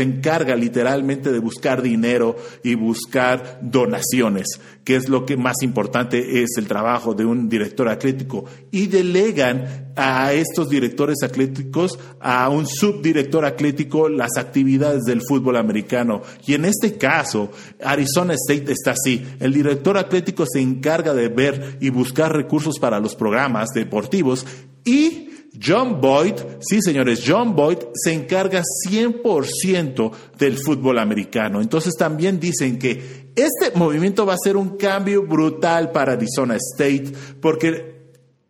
encarga 0.00 0.54
literalmente 0.54 1.32
de 1.32 1.40
buscar 1.40 1.82
dinero 1.82 2.36
y 2.62 2.76
buscar 2.76 3.58
donaciones, 3.60 4.46
que 4.84 4.94
es 4.94 5.08
lo 5.08 5.26
que 5.26 5.36
más 5.36 5.56
importante 5.62 6.42
es 6.42 6.50
el 6.56 6.68
trabajo 6.68 7.12
de 7.12 7.24
un 7.24 7.48
director 7.48 7.88
atlético. 7.88 8.44
Y 8.70 8.86
delegan 8.86 9.90
a 9.96 10.32
estos 10.32 10.68
directores 10.68 11.24
atléticos, 11.24 11.98
a 12.20 12.48
un 12.48 12.68
subdirector 12.68 13.44
atlético, 13.44 14.08
las 14.08 14.36
actividades 14.36 15.02
del 15.02 15.20
fútbol 15.28 15.56
americano. 15.56 16.22
Y 16.46 16.54
en 16.54 16.64
este 16.64 16.98
caso, 16.98 17.50
Arizona 17.82 18.34
State 18.34 18.70
está 18.70 18.92
así. 18.92 19.26
El 19.40 19.52
director 19.52 19.98
atlético 19.98 20.44
se 20.46 20.60
encarga 20.60 21.14
de 21.14 21.28
ver 21.28 21.78
y 21.80 21.90
buscar 21.90 22.32
recursos 22.32 22.78
para 22.78 23.00
los 23.00 23.16
programas 23.16 23.70
deportivos 23.74 24.46
y 24.84 25.29
John 25.58 26.00
Boyd, 26.00 26.34
sí 26.60 26.80
señores, 26.80 27.22
John 27.26 27.56
Boyd 27.56 27.78
se 27.94 28.12
encarga 28.12 28.62
100% 28.88 30.12
del 30.38 30.58
fútbol 30.58 30.98
americano. 30.98 31.60
Entonces 31.60 31.94
también 31.98 32.38
dicen 32.38 32.78
que 32.78 33.32
este 33.34 33.76
movimiento 33.76 34.24
va 34.26 34.34
a 34.34 34.38
ser 34.42 34.56
un 34.56 34.76
cambio 34.76 35.22
brutal 35.22 35.90
para 35.90 36.12
Arizona 36.12 36.56
State 36.56 37.12
porque 37.40 37.68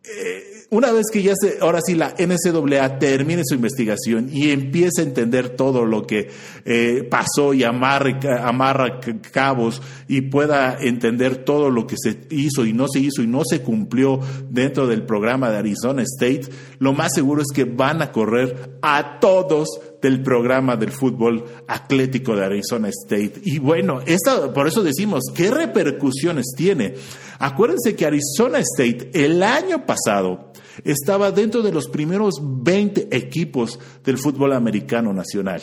eh, 0.03 0.50
una 0.73 0.93
vez 0.93 1.07
que 1.11 1.21
ya 1.21 1.33
se, 1.35 1.57
ahora 1.59 1.79
sí 1.85 1.95
la 1.95 2.15
NCAA 2.17 2.97
termine 2.97 3.41
su 3.45 3.55
investigación 3.55 4.29
y 4.31 4.51
empiece 4.51 5.01
a 5.01 5.03
entender 5.03 5.49
todo 5.49 5.83
lo 5.85 6.07
que 6.07 6.29
eh, 6.63 7.05
pasó 7.09 7.53
y 7.53 7.65
amarre, 7.65 8.17
amarra 8.41 9.01
cabos 9.31 9.81
y 10.07 10.21
pueda 10.21 10.77
entender 10.79 11.43
todo 11.43 11.69
lo 11.69 11.85
que 11.87 11.97
se 12.01 12.21
hizo 12.29 12.65
y 12.65 12.71
no 12.71 12.87
se 12.87 13.01
hizo 13.01 13.21
y 13.21 13.27
no 13.27 13.41
se 13.43 13.61
cumplió 13.61 14.21
dentro 14.49 14.87
del 14.87 15.03
programa 15.03 15.51
de 15.51 15.57
Arizona 15.57 16.03
State, 16.03 16.43
lo 16.79 16.93
más 16.93 17.11
seguro 17.13 17.41
es 17.41 17.49
que 17.53 17.65
van 17.65 18.01
a 18.01 18.13
correr 18.13 18.77
a 18.81 19.19
todos 19.19 19.67
del 20.01 20.23
programa 20.23 20.77
del 20.77 20.91
fútbol 20.91 21.43
atlético 21.67 22.33
de 22.33 22.45
Arizona 22.45 22.87
State. 22.87 23.41
Y 23.43 23.59
bueno, 23.59 23.99
por 24.53 24.67
eso 24.67 24.83
decimos, 24.83 25.25
¿qué 25.35 25.51
repercusiones 25.51 26.53
tiene? 26.55 26.95
Acuérdense 27.39 27.93
que 27.95 28.05
Arizona 28.05 28.59
State 28.59 29.11
el 29.13 29.43
año 29.43 29.85
pasado 29.85 30.51
estaba 30.83 31.31
dentro 31.31 31.61
de 31.61 31.71
los 31.71 31.87
primeros 31.87 32.35
20 32.41 33.09
equipos 33.11 33.79
del 34.03 34.17
fútbol 34.17 34.53
americano 34.53 35.13
nacional. 35.13 35.61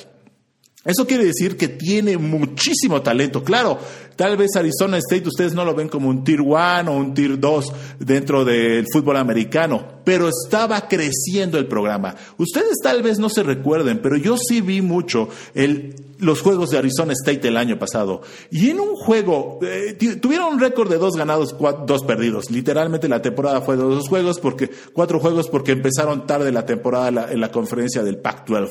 Eso 0.85 1.07
quiere 1.07 1.25
decir 1.25 1.57
que 1.57 1.69
tiene 1.69 2.17
muchísimo 2.17 3.03
talento. 3.03 3.43
Claro, 3.43 3.79
tal 4.17 4.37
vez 4.37 4.55
Arizona 4.57 4.97
State 4.99 5.29
ustedes 5.29 5.53
no 5.53 5.65
lo 5.65 5.75
ven 5.75 5.89
como 5.89 6.09
un 6.09 6.25
Tier 6.25 6.41
1 6.41 6.85
o 6.87 6.97
un 6.97 7.15
Tier 7.15 7.39
2 7.39 7.73
dentro 7.99 8.45
del 8.45 8.87
fútbol 8.91 9.17
americano, 9.17 9.85
pero 10.05 10.29
estaba 10.29 10.89
creciendo 10.89 11.59
el 11.59 11.67
programa. 11.67 12.15
Ustedes 12.39 12.79
tal 12.83 13.03
vez 13.03 13.19
no 13.19 13.29
se 13.29 13.43
recuerden, 13.43 14.01
pero 14.01 14.17
yo 14.17 14.37
sí 14.39 14.61
vi 14.61 14.81
mucho 14.81 15.29
el 15.55 16.08
los 16.19 16.41
juegos 16.41 16.71
de 16.71 16.79
Arizona 16.79 17.13
State 17.13 17.49
el 17.49 17.57
año 17.57 17.79
pasado. 17.79 18.23
Y 18.51 18.71
en 18.71 18.81
un 18.81 18.95
juego, 18.95 19.59
eh, 19.63 19.97
tuvieron 20.21 20.55
un 20.55 20.61
récord 20.61 20.91
de 20.91 20.99
dos 20.99 21.17
ganados, 21.17 21.55
dos 21.87 22.03
perdidos. 22.05 22.51
Literalmente 22.51 23.09
la 23.09 23.23
temporada 23.23 23.61
fue 23.61 23.77
de 23.77 23.83
dos 23.83 24.09
juegos, 24.09 24.41
porque, 24.41 24.71
cuatro 24.93 25.21
juegos 25.21 25.49
porque 25.49 25.73
empezaron 25.73 26.27
tarde 26.27 26.53
la 26.53 26.67
temporada 26.67 27.33
en 27.33 27.41
la 27.41 27.51
conferencia 27.51 28.03
del 28.03 28.19
Pac-12. 28.19 28.69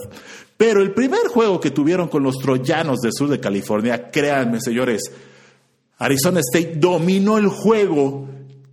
Pero 0.57 0.81
el 0.81 0.93
primer 0.93 1.27
juego 1.27 1.59
que 1.59 1.71
tuvieron 1.71 2.07
con 2.07 2.23
los 2.23 2.37
troyanos 2.37 2.99
del 2.99 3.13
sur 3.13 3.29
de 3.29 3.39
California, 3.39 4.09
créanme 4.09 4.59
señores, 4.59 5.11
Arizona 5.97 6.41
State 6.41 6.75
dominó 6.77 7.37
el 7.37 7.47
juego 7.47 8.27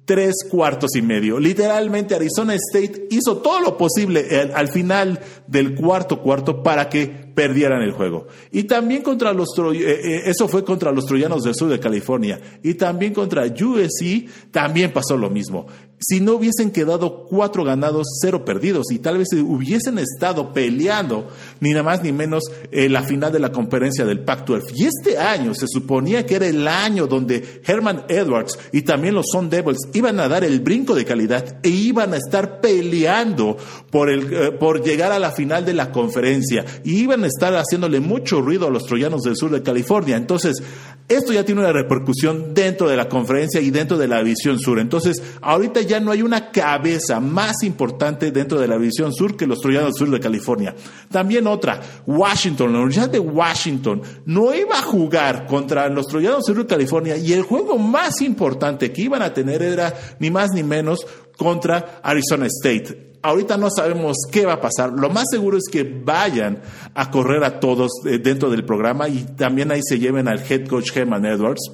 tres 0.05 0.35
cuartos 0.51 0.95
y 0.97 1.03
medio. 1.03 1.39
Literalmente 1.39 2.15
Arizona 2.15 2.55
State 2.55 3.09
hizo 3.11 3.39
todo 3.39 3.61
lo 3.61 3.77
posible 3.79 4.51
al 4.55 4.69
final 4.69 5.21
del 5.47 5.75
cuarto 5.75 6.21
cuarto 6.21 6.63
para 6.63 6.89
que 6.89 7.24
perdieran 7.35 7.83
el 7.83 7.93
juego. 7.93 8.27
Y 8.53 8.65
también 8.65 9.03
contra 9.03 9.33
los, 9.33 9.49
eh, 9.59 9.83
eh, 9.83 10.23
eso 10.27 10.49
fue 10.49 10.65
contra 10.65 10.93
los 10.93 11.07
troyanos 11.07 11.43
del 11.43 11.55
sur 11.55 11.69
de 11.69 11.81
California. 11.81 12.41
Y 12.63 12.75
también 12.75 13.13
contra 13.13 13.45
USC 13.45 14.29
también 14.51 14.93
pasó 14.93 15.17
lo 15.17 15.31
mismo. 15.31 15.67
Si 16.07 16.21
no 16.21 16.35
hubiesen 16.35 16.71
quedado 16.71 17.25
cuatro 17.25 17.65
ganados, 17.65 18.07
cero 18.21 18.45
perdidos, 18.45 18.91
y 18.91 18.99
tal 18.99 19.19
vez 19.19 19.29
hubiesen 19.33 19.99
estado 19.99 20.53
peleando 20.53 21.29
ni 21.61 21.71
nada 21.71 21.83
más 21.83 22.03
ni 22.03 22.13
menos 22.13 22.43
en 22.71 22.93
la 22.93 23.05
final 23.05 23.33
de 23.33 23.39
la 23.39 23.53
conferencia 23.53 24.05
del 24.05 24.23
Pac-12. 24.23 24.73
Y 24.75 24.85
este 24.85 25.17
año 25.17 25.55
se 25.55 25.67
suponía 25.67 26.27
que 26.27 26.35
era 26.35 26.47
el 26.47 26.69
año 26.69 27.07
donde 27.07 27.63
Herman 27.65 28.05
Edwards 28.09 28.59
y 28.73 28.83
también 28.83 29.15
los 29.15 29.27
Sun 29.33 29.49
Devils 29.49 29.89
iban 29.95 30.21
a 30.21 30.29
dar 30.29 30.45
el 30.45 30.61
brinco 30.61 30.95
de 30.95 31.07
calidad 31.07 31.59
e 31.63 31.71
iban 31.71 32.13
a 32.13 32.19
estar 32.19 32.61
peleando 32.61 33.57
por, 33.91 34.11
el, 34.11 34.33
eh, 34.33 34.53
por 34.53 34.85
llegar 34.85 35.13
a 35.13 35.19
la 35.19 35.31
final 35.31 35.65
de 35.65 35.73
la 35.73 35.91
conferencia. 35.91 36.67
Y 36.85 37.01
iban 37.01 37.24
estar 37.25 37.55
haciéndole 37.55 38.01
mucho 38.01 38.41
ruido 38.41 38.67
a 38.67 38.71
los 38.71 38.85
troyanos 38.85 39.23
del 39.23 39.37
sur 39.37 39.51
de 39.51 39.63
California. 39.63 40.17
Entonces, 40.17 40.63
esto 41.09 41.33
ya 41.33 41.45
tiene 41.45 41.61
una 41.61 41.73
repercusión 41.73 42.55
dentro 42.55 42.89
de 42.89 42.97
la 42.97 43.09
conferencia 43.09 43.61
y 43.61 43.71
dentro 43.71 43.99
de 43.99 44.09
la 44.09 44.23
visión 44.23 44.59
sur. 44.59 44.79
Entonces, 44.79 45.23
ahorita 45.43 45.83
ya 45.83 46.01
no 46.01 46.11
hay 46.11 46.23
una 46.23 46.51
cabeza 46.51 47.21
más 47.21 47.63
importante 47.63 48.31
dentro 48.31 48.59
de 48.59 48.69
la 48.69 48.79
visión 48.79 49.13
sur 49.13 49.37
que 49.37 49.47
los 49.47 49.61
troyanos 49.61 49.93
del 49.93 49.99
sur 49.99 50.11
de 50.11 50.21
California. 50.21 50.75
También 51.11 51.47
otra, 51.47 51.81
Washington, 52.07 52.73
la 52.73 52.79
Universidad 52.79 53.11
de 53.11 53.19
Washington 53.19 54.03
no 54.25 54.55
iba 54.55 54.79
a 54.79 54.83
jugar 54.83 55.47
contra 55.47 55.89
los 55.89 56.07
troyanos 56.07 56.45
del 56.45 56.55
sur 56.55 56.65
de 56.65 56.69
California 56.69 57.17
y 57.17 57.33
el 57.33 57.43
juego 57.43 57.79
más 57.79 58.23
importante 58.23 58.93
que 58.93 59.03
iban 59.03 59.21
a 59.21 59.35
tener 59.35 59.63
era 59.63 59.95
ni 60.21 60.31
más 60.31 60.53
ni 60.53 60.63
menos 60.63 61.07
contra 61.37 62.01
Arizona 62.03 62.47
State. 62.47 63.14
Ahorita 63.25 63.57
no 63.57 63.71
sabemos 63.71 64.19
qué 64.31 64.45
va 64.45 64.53
a 64.53 64.61
pasar. 64.61 64.93
Lo 64.93 65.09
más 65.09 65.25
seguro 65.31 65.57
es 65.57 65.65
que 65.73 65.83
vayan 65.83 66.61
a 66.95 67.11
correr 67.11 67.43
a 67.43 67.59
todos 67.59 67.91
eh, 68.05 68.19
dentro 68.19 68.51
del 68.51 68.67
programa 68.67 69.09
y 69.09 69.25
también 69.25 69.73
ahí 69.73 69.81
se 69.83 69.99
lleven 69.99 70.29
al 70.29 70.45
head 70.47 70.69
coach 70.69 70.95
Herman 70.95 71.25
Edwards 71.25 71.73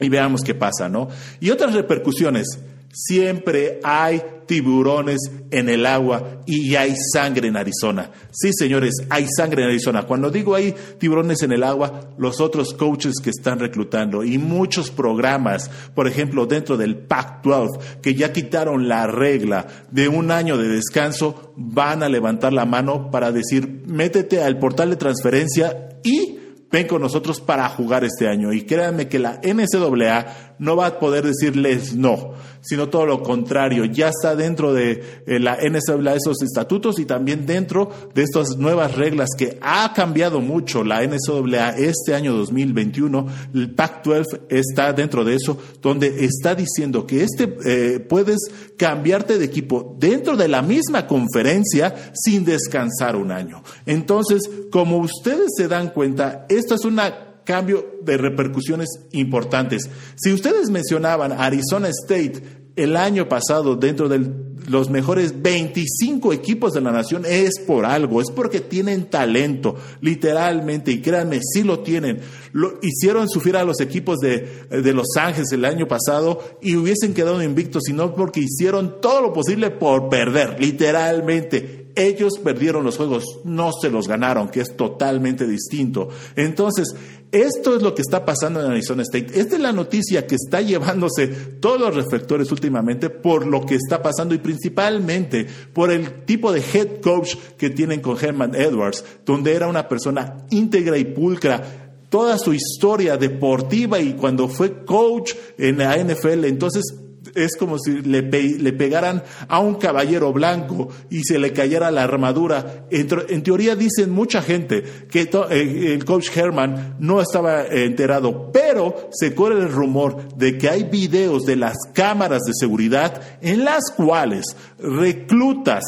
y 0.00 0.08
veamos 0.08 0.42
qué 0.42 0.56
pasa, 0.56 0.88
¿no? 0.88 1.08
Y 1.38 1.50
otras 1.50 1.74
repercusiones. 1.74 2.58
Siempre 2.92 3.78
hay 3.84 4.20
tiburones 4.46 5.20
en 5.50 5.68
el 5.68 5.86
agua 5.86 6.42
y 6.46 6.74
hay 6.74 6.94
sangre 7.12 7.48
en 7.48 7.56
Arizona. 7.56 8.10
Sí, 8.30 8.50
señores, 8.52 8.94
hay 9.10 9.26
sangre 9.34 9.62
en 9.62 9.68
Arizona. 9.68 10.02
Cuando 10.02 10.30
digo 10.30 10.54
hay 10.54 10.74
tiburones 10.98 11.42
en 11.42 11.52
el 11.52 11.62
agua, 11.62 12.10
los 12.18 12.40
otros 12.40 12.74
coaches 12.74 13.14
que 13.22 13.30
están 13.30 13.58
reclutando 13.58 14.24
y 14.24 14.38
muchos 14.38 14.90
programas, 14.90 15.70
por 15.94 16.08
ejemplo, 16.08 16.46
dentro 16.46 16.76
del 16.76 16.96
Pac-12, 16.96 18.00
que 18.02 18.14
ya 18.14 18.32
quitaron 18.32 18.88
la 18.88 19.06
regla 19.06 19.66
de 19.90 20.08
un 20.08 20.30
año 20.30 20.56
de 20.56 20.68
descanso, 20.68 21.52
van 21.56 22.02
a 22.02 22.08
levantar 22.08 22.52
la 22.52 22.64
mano 22.64 23.10
para 23.10 23.32
decir, 23.32 23.84
métete 23.86 24.42
al 24.42 24.58
portal 24.58 24.90
de 24.90 24.96
transferencia 24.96 25.88
y 26.02 26.38
ven 26.74 26.88
con 26.88 27.00
nosotros 27.00 27.40
para 27.40 27.68
jugar 27.68 28.04
este 28.04 28.28
año. 28.28 28.52
Y 28.52 28.62
créanme 28.62 29.08
que 29.08 29.20
la 29.20 29.40
NCAA 29.42 30.53
no 30.58 30.76
va 30.76 30.86
a 30.86 30.98
poder 30.98 31.24
decirles 31.24 31.94
no, 31.94 32.32
sino 32.60 32.88
todo 32.88 33.06
lo 33.06 33.22
contrario. 33.22 33.84
Ya 33.84 34.08
está 34.08 34.36
dentro 34.36 34.72
de 34.72 35.22
eh, 35.26 35.38
la 35.38 35.56
NCAA 35.56 36.14
esos 36.14 36.42
estatutos 36.42 36.98
y 36.98 37.04
también 37.04 37.46
dentro 37.46 37.90
de 38.14 38.22
estas 38.22 38.56
nuevas 38.56 38.94
reglas 38.94 39.30
que 39.36 39.58
ha 39.60 39.92
cambiado 39.94 40.40
mucho 40.40 40.84
la 40.84 41.02
NCAA 41.02 41.76
este 41.76 42.14
año 42.14 42.34
2021. 42.34 43.26
El 43.54 43.74
Pac-12 43.74 44.42
está 44.48 44.92
dentro 44.92 45.24
de 45.24 45.34
eso, 45.34 45.58
donde 45.82 46.24
está 46.24 46.54
diciendo 46.54 47.06
que 47.06 47.22
este 47.22 47.56
eh, 47.64 48.00
puedes 48.00 48.38
cambiarte 48.76 49.38
de 49.38 49.44
equipo 49.44 49.96
dentro 49.98 50.36
de 50.36 50.48
la 50.48 50.62
misma 50.62 51.06
conferencia 51.06 52.12
sin 52.14 52.44
descansar 52.44 53.16
un 53.16 53.30
año. 53.30 53.62
Entonces, 53.86 54.50
como 54.70 54.98
ustedes 54.98 55.52
se 55.56 55.68
dan 55.68 55.90
cuenta, 55.90 56.46
esto 56.48 56.74
es 56.74 56.84
una 56.84 57.33
cambio 57.44 57.98
de 58.02 58.16
repercusiones 58.16 58.88
importantes. 59.12 59.88
Si 60.16 60.32
ustedes 60.32 60.70
mencionaban 60.70 61.32
Arizona 61.32 61.88
State 61.88 62.42
el 62.76 62.96
año 62.96 63.28
pasado 63.28 63.76
dentro 63.76 64.08
de 64.08 64.44
los 64.68 64.88
mejores 64.90 65.42
25 65.42 66.32
equipos 66.32 66.72
de 66.72 66.80
la 66.80 66.90
nación, 66.90 67.24
es 67.26 67.60
por 67.66 67.84
algo, 67.84 68.20
es 68.20 68.30
porque 68.30 68.60
tienen 68.60 69.10
talento, 69.10 69.76
literalmente, 70.00 70.90
y 70.90 71.00
créanme, 71.00 71.40
sí 71.42 71.62
lo 71.62 71.80
tienen. 71.80 72.20
Lo, 72.52 72.78
hicieron 72.82 73.28
sufrir 73.28 73.56
a 73.56 73.64
los 73.64 73.80
equipos 73.80 74.18
de, 74.18 74.66
de 74.70 74.92
Los 74.92 75.08
Ángeles 75.16 75.52
el 75.52 75.64
año 75.64 75.86
pasado 75.86 76.58
y 76.62 76.76
hubiesen 76.76 77.14
quedado 77.14 77.42
invictos, 77.42 77.82
sino 77.86 78.14
porque 78.14 78.40
hicieron 78.40 79.00
todo 79.00 79.20
lo 79.20 79.32
posible 79.32 79.70
por 79.70 80.08
perder, 80.08 80.56
literalmente 80.58 81.83
ellos 81.96 82.38
perdieron 82.42 82.84
los 82.84 82.96
juegos, 82.96 83.40
no 83.44 83.70
se 83.72 83.90
los 83.90 84.08
ganaron, 84.08 84.48
que 84.48 84.60
es 84.60 84.76
totalmente 84.76 85.46
distinto. 85.46 86.08
Entonces, 86.36 86.94
esto 87.30 87.74
es 87.74 87.82
lo 87.82 87.94
que 87.94 88.02
está 88.02 88.24
pasando 88.24 88.60
en 88.60 88.70
Arizona 88.70 89.02
State. 89.02 89.38
Esta 89.38 89.56
es 89.56 89.60
la 89.60 89.72
noticia 89.72 90.26
que 90.26 90.36
está 90.36 90.60
llevándose 90.60 91.26
todos 91.26 91.80
los 91.80 91.94
reflectores 91.94 92.52
últimamente 92.52 93.10
por 93.10 93.46
lo 93.46 93.66
que 93.66 93.74
está 93.74 94.02
pasando 94.02 94.34
y 94.34 94.38
principalmente 94.38 95.46
por 95.72 95.90
el 95.90 96.24
tipo 96.24 96.52
de 96.52 96.60
head 96.60 97.00
coach 97.00 97.34
que 97.58 97.70
tienen 97.70 98.00
con 98.00 98.16
Herman 98.22 98.54
Edwards, 98.54 99.04
donde 99.24 99.54
era 99.54 99.66
una 99.66 99.88
persona 99.88 100.46
íntegra 100.50 100.96
y 100.96 101.04
pulcra 101.04 101.84
toda 102.08 102.38
su 102.38 102.54
historia 102.54 103.16
deportiva 103.16 103.98
y 103.98 104.12
cuando 104.12 104.46
fue 104.46 104.84
coach 104.84 105.32
en 105.58 105.78
la 105.78 105.96
NFL, 105.96 106.44
entonces 106.44 106.84
es 107.34 107.56
como 107.56 107.78
si 107.78 108.02
le, 108.02 108.22
le, 108.22 108.72
pegaran 108.72 109.22
a 109.48 109.60
un 109.60 109.76
caballero 109.76 110.32
blanco 110.32 110.88
y 111.10 111.22
se 111.24 111.38
le 111.38 111.52
cayera 111.52 111.90
la 111.90 112.02
armadura. 112.02 112.86
En, 112.90 113.42
teoría 113.42 113.76
dicen 113.76 114.10
mucha 114.10 114.42
gente 114.42 114.82
que 115.10 115.22
eh, 115.22 115.92
el 115.92 116.04
coach 116.04 116.36
Herman 116.36 116.96
no 116.98 117.20
estaba 117.20 117.66
enterado, 117.66 118.50
pero 118.52 119.08
se 119.12 119.34
corre 119.34 119.60
el 119.60 119.70
rumor 119.70 120.36
de 120.36 120.58
que 120.58 120.68
hay 120.68 120.84
videos 120.84 121.44
de 121.44 121.56
las 121.56 121.76
cámaras 121.92 122.42
de 122.46 122.52
seguridad 122.54 123.20
en 123.40 123.64
las 123.64 123.90
cuales 123.90 124.44
reclutas 124.78 125.84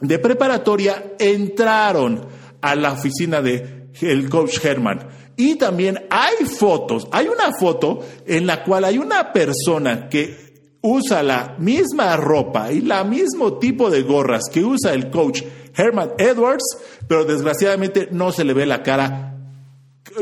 de 0.00 0.18
preparatoria 0.18 1.14
entraron 1.18 2.26
a 2.60 2.74
la 2.74 2.92
oficina 2.92 3.42
de 3.42 3.88
el 4.00 4.28
coach 4.28 4.64
Herman 4.64 5.19
y 5.36 5.56
también 5.56 6.06
hay 6.10 6.44
fotos, 6.44 7.08
hay 7.12 7.28
una 7.28 7.50
foto 7.58 8.00
en 8.26 8.46
la 8.46 8.62
cual 8.62 8.84
hay 8.84 8.98
una 8.98 9.32
persona 9.32 10.08
que 10.08 10.50
usa 10.82 11.22
la 11.22 11.56
misma 11.58 12.16
ropa 12.16 12.72
y 12.72 12.80
la 12.80 13.04
mismo 13.04 13.58
tipo 13.58 13.90
de 13.90 14.02
gorras 14.02 14.44
que 14.50 14.64
usa 14.64 14.94
el 14.94 15.10
coach 15.10 15.42
Herman 15.76 16.12
Edwards, 16.18 16.64
pero 17.06 17.24
desgraciadamente 17.24 18.08
no 18.10 18.32
se 18.32 18.44
le 18.44 18.54
ve 18.54 18.66
la 18.66 18.82
cara, 18.82 19.36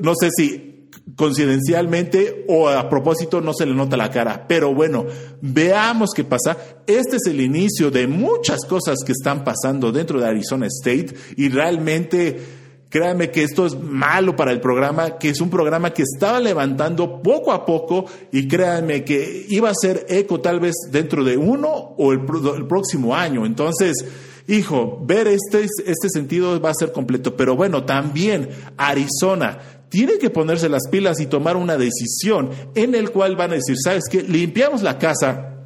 no 0.02 0.12
sé 0.18 0.30
si 0.36 0.68
coincidencialmente 1.16 2.44
o 2.48 2.68
a 2.68 2.88
propósito 2.88 3.40
no 3.40 3.52
se 3.52 3.66
le 3.66 3.74
nota 3.74 3.96
la 3.96 4.10
cara. 4.10 4.46
Pero 4.46 4.74
bueno, 4.74 5.06
veamos 5.40 6.10
qué 6.14 6.24
pasa. 6.24 6.56
Este 6.86 7.16
es 7.16 7.26
el 7.26 7.40
inicio 7.40 7.90
de 7.90 8.06
muchas 8.06 8.64
cosas 8.64 8.98
que 9.04 9.12
están 9.12 9.44
pasando 9.44 9.90
dentro 9.90 10.20
de 10.20 10.28
Arizona 10.28 10.66
State 10.66 11.14
y 11.36 11.48
realmente 11.48 12.57
Créanme 12.90 13.30
que 13.30 13.42
esto 13.42 13.66
es 13.66 13.78
malo 13.78 14.34
para 14.34 14.50
el 14.50 14.60
programa, 14.60 15.18
que 15.18 15.28
es 15.28 15.42
un 15.42 15.50
programa 15.50 15.92
que 15.92 16.02
estaba 16.02 16.40
levantando 16.40 17.20
poco 17.22 17.52
a 17.52 17.66
poco 17.66 18.06
y 18.32 18.48
créanme 18.48 19.04
que 19.04 19.44
iba 19.50 19.68
a 19.68 19.74
ser 19.74 20.06
eco 20.08 20.40
tal 20.40 20.58
vez 20.58 20.74
dentro 20.90 21.22
de 21.22 21.36
uno 21.36 21.68
o 21.68 22.12
el, 22.12 22.24
próximo 22.66 23.14
año. 23.14 23.44
Entonces, 23.44 24.06
hijo, 24.46 25.02
ver 25.04 25.28
este, 25.28 25.66
este 25.84 26.08
sentido 26.08 26.58
va 26.62 26.70
a 26.70 26.74
ser 26.74 26.92
completo. 26.92 27.36
Pero 27.36 27.56
bueno, 27.56 27.84
también 27.84 28.48
Arizona 28.78 29.58
tiene 29.90 30.16
que 30.16 30.30
ponerse 30.30 30.70
las 30.70 30.88
pilas 30.90 31.20
y 31.20 31.26
tomar 31.26 31.58
una 31.58 31.76
decisión 31.76 32.48
en 32.74 32.94
el 32.94 33.10
cual 33.10 33.36
van 33.36 33.50
a 33.50 33.56
decir, 33.56 33.76
¿sabes 33.82 34.04
qué? 34.10 34.22
Limpiamos 34.22 34.82
la 34.82 34.98
casa 34.98 35.57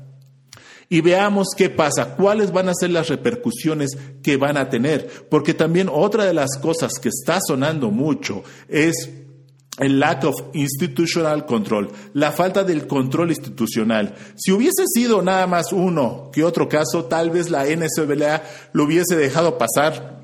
y 0.93 1.01
veamos 1.01 1.55
qué 1.57 1.71
pasa, 1.71 2.17
cuáles 2.17 2.53
van 2.53 2.69
a 2.69 2.75
ser 2.75 2.91
las 2.91 3.09
repercusiones 3.09 3.97
que 4.23 4.37
van 4.37 4.59
a 4.59 4.69
tener. 4.69 5.27
Porque 5.31 5.55
también 5.55 5.89
otra 5.91 6.27
de 6.27 6.35
las 6.35 6.59
cosas 6.59 6.99
que 7.01 7.09
está 7.09 7.39
sonando 7.41 7.91
mucho 7.91 8.45
es 8.69 9.09
el 9.79 9.99
lack 9.99 10.25
of 10.25 10.35
institutional 10.53 11.47
control, 11.47 11.91
la 12.13 12.31
falta 12.31 12.63
del 12.63 12.87
control 12.87 13.31
institucional. 13.31 14.15
Si 14.37 14.53
hubiese 14.53 14.85
sido 14.87 15.23
nada 15.23 15.47
más 15.47 15.73
uno 15.73 16.31
que 16.31 16.45
otro 16.45 16.69
caso, 16.69 17.07
tal 17.07 17.31
vez 17.31 17.49
la 17.49 17.65
NCAA 17.65 18.43
lo 18.75 18.85
hubiese 18.85 19.17
dejado 19.17 19.57
pasar 19.57 20.22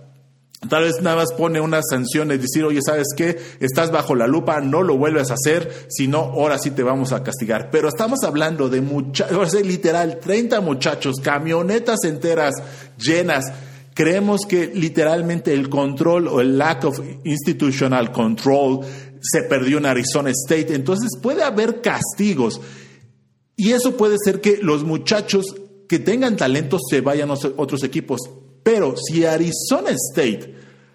Tal 0.66 0.83
vez 0.83 1.01
nada 1.01 1.16
más 1.16 1.33
pone 1.35 1.61
una 1.61 1.81
sanción 1.88 2.33
y 2.33 2.37
decir, 2.37 2.64
oye, 2.64 2.81
¿sabes 2.85 3.07
qué? 3.16 3.38
Estás 3.61 3.92
bajo 3.92 4.16
la 4.16 4.27
lupa, 4.27 4.61
no 4.61 4.83
lo 4.83 4.97
vuelves 4.97 5.31
a 5.31 5.35
hacer, 5.35 5.87
si 5.88 6.09
no, 6.09 6.18
ahora 6.18 6.59
sí 6.59 6.73
te 6.73 6.83
vamos 6.83 7.12
a 7.12 7.23
castigar. 7.23 7.71
Pero 7.71 7.88
estamos 7.88 8.25
hablando 8.25 8.68
de 8.68 8.81
muchachos, 8.81 9.55
literal, 9.62 10.18
30 10.18 10.61
muchachos, 10.61 11.16
camionetas 11.23 12.03
enteras 12.03 12.55
llenas. 12.99 13.44
Creemos 13.94 14.47
que 14.49 14.66
literalmente 14.75 15.55
el 15.55 15.68
control 15.68 16.27
o 16.27 16.40
el 16.40 16.59
lack 16.59 16.85
of 16.87 17.01
institutional 17.25 18.11
control 18.11 18.81
se 19.21 19.42
perdió 19.44 19.79
en 19.79 19.87
Arizona 19.87 20.31
State. 20.31 20.75
Entonces 20.75 21.11
puede 21.23 21.44
haber 21.44 21.81
castigos. 21.81 22.61
Y 23.55 23.73
eso 23.73 23.97
puede 23.97 24.16
ser 24.25 24.40
que 24.40 24.59
los 24.61 24.83
muchachos 24.83 25.44
que 25.88 26.01
tengan 26.01 26.37
talento 26.37 26.79
se 26.90 27.01
vayan 27.01 27.31
a 27.31 27.35
otros 27.57 27.85
equipos. 27.85 28.21
Pero 28.62 28.94
si 28.97 29.25
Arizona 29.25 29.90
State 29.90 30.55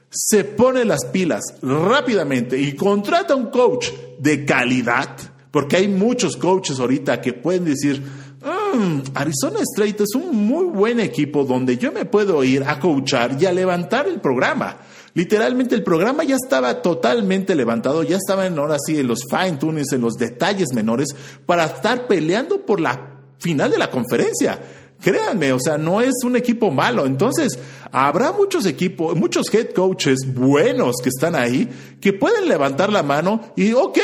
se 0.10 0.44
pone 0.44 0.86
las 0.86 1.06
pilas 1.06 1.56
rápidamente 1.62 2.60
y 2.60 2.74
contrata 2.74 3.36
un 3.36 3.48
coach 3.48 3.90
de 4.20 4.46
calidad, 4.46 5.18
porque 5.50 5.78
hay 5.78 5.88
muchos 5.88 6.38
coaches 6.38 6.80
ahorita 6.80 7.20
que 7.20 7.34
pueden 7.34 7.66
decir, 7.66 8.00
mm, 8.02 9.00
Arizona 9.16 9.60
State 9.62 10.04
es 10.04 10.16
un 10.16 10.36
muy 10.36 10.66
buen 10.66 11.00
equipo 11.00 11.44
donde 11.44 11.78
yo 11.78 11.92
me 11.92 12.06
puedo 12.06 12.44
ir 12.44 12.64
a 12.64 12.80
coachar 12.80 13.38
y 13.40 13.46
a 13.46 13.52
levantar 13.52 14.08
el 14.08 14.22
programa. 14.22 14.78
Literalmente 15.16 15.76
el 15.76 15.84
programa 15.84 16.24
ya 16.24 16.36
estaba 16.36 16.82
totalmente 16.82 17.56
levantado, 17.56 18.04
ya 18.04 18.18
estaba 18.18 18.48
en, 18.48 18.58
ahora 18.58 18.78
sí 18.84 19.00
en 19.00 19.08
los 19.08 19.26
fine 19.30 19.58
tunings, 19.58 19.94
en 19.94 20.02
los 20.02 20.16
detalles 20.16 20.74
menores, 20.74 21.10
para 21.46 21.66
estar 21.66 22.08
peleando 22.08 22.66
por 22.66 22.80
la 22.80 23.20
final 23.38 23.70
de 23.70 23.78
la 23.78 23.92
conferencia. 23.92 24.60
Créanme, 25.04 25.52
o 25.52 25.60
sea, 25.60 25.78
no 25.78 26.00
es 26.00 26.14
un 26.24 26.38
equipo 26.38 26.72
malo. 26.72 27.06
Entonces, 27.06 27.60
habrá 27.92 28.32
muchos 28.32 28.66
equipos, 28.66 29.18
muchos 29.18 29.54
head 29.54 29.72
coaches 29.72 30.20
buenos 30.34 30.96
que 31.04 31.10
están 31.10 31.36
ahí 31.36 31.70
que 32.00 32.14
pueden 32.14 32.48
levantar 32.48 32.90
la 32.90 33.04
mano 33.04 33.42
y, 33.58 33.74
ok, 33.74 34.00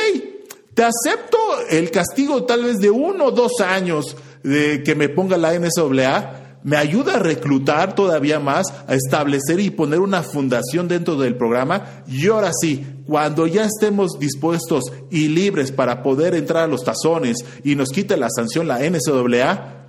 te 0.74 0.82
acepto 0.84 1.38
el 1.70 1.90
castigo 1.90 2.44
tal 2.44 2.64
vez 2.64 2.80
de 2.80 2.90
uno 2.90 3.26
o 3.26 3.30
dos 3.30 3.60
años 3.60 4.14
de 4.42 4.82
que 4.82 4.94
me 4.94 5.08
ponga 5.08 5.38
la 5.38 5.58
NSAA, 5.58 6.58
me 6.64 6.76
ayuda 6.76 7.14
a 7.14 7.18
reclutar 7.18 7.94
todavía 7.94 8.38
más, 8.38 8.66
a 8.86 8.94
establecer 8.94 9.58
y 9.60 9.70
poner 9.70 10.00
una 10.00 10.22
fundación 10.22 10.86
dentro 10.86 11.16
del 11.16 11.34
programa. 11.34 12.02
Y 12.06 12.28
ahora 12.28 12.50
sí, 12.60 12.84
cuando 13.06 13.46
ya 13.46 13.64
estemos 13.64 14.18
dispuestos 14.18 14.84
y 15.10 15.28
libres 15.28 15.72
para 15.72 16.02
poder 16.02 16.34
entrar 16.34 16.64
a 16.64 16.68
los 16.68 16.84
tazones 16.84 17.38
y 17.64 17.74
nos 17.74 17.88
quite 17.88 18.18
la 18.18 18.28
sanción 18.28 18.68
la 18.68 18.80
NCAA, 18.80 19.80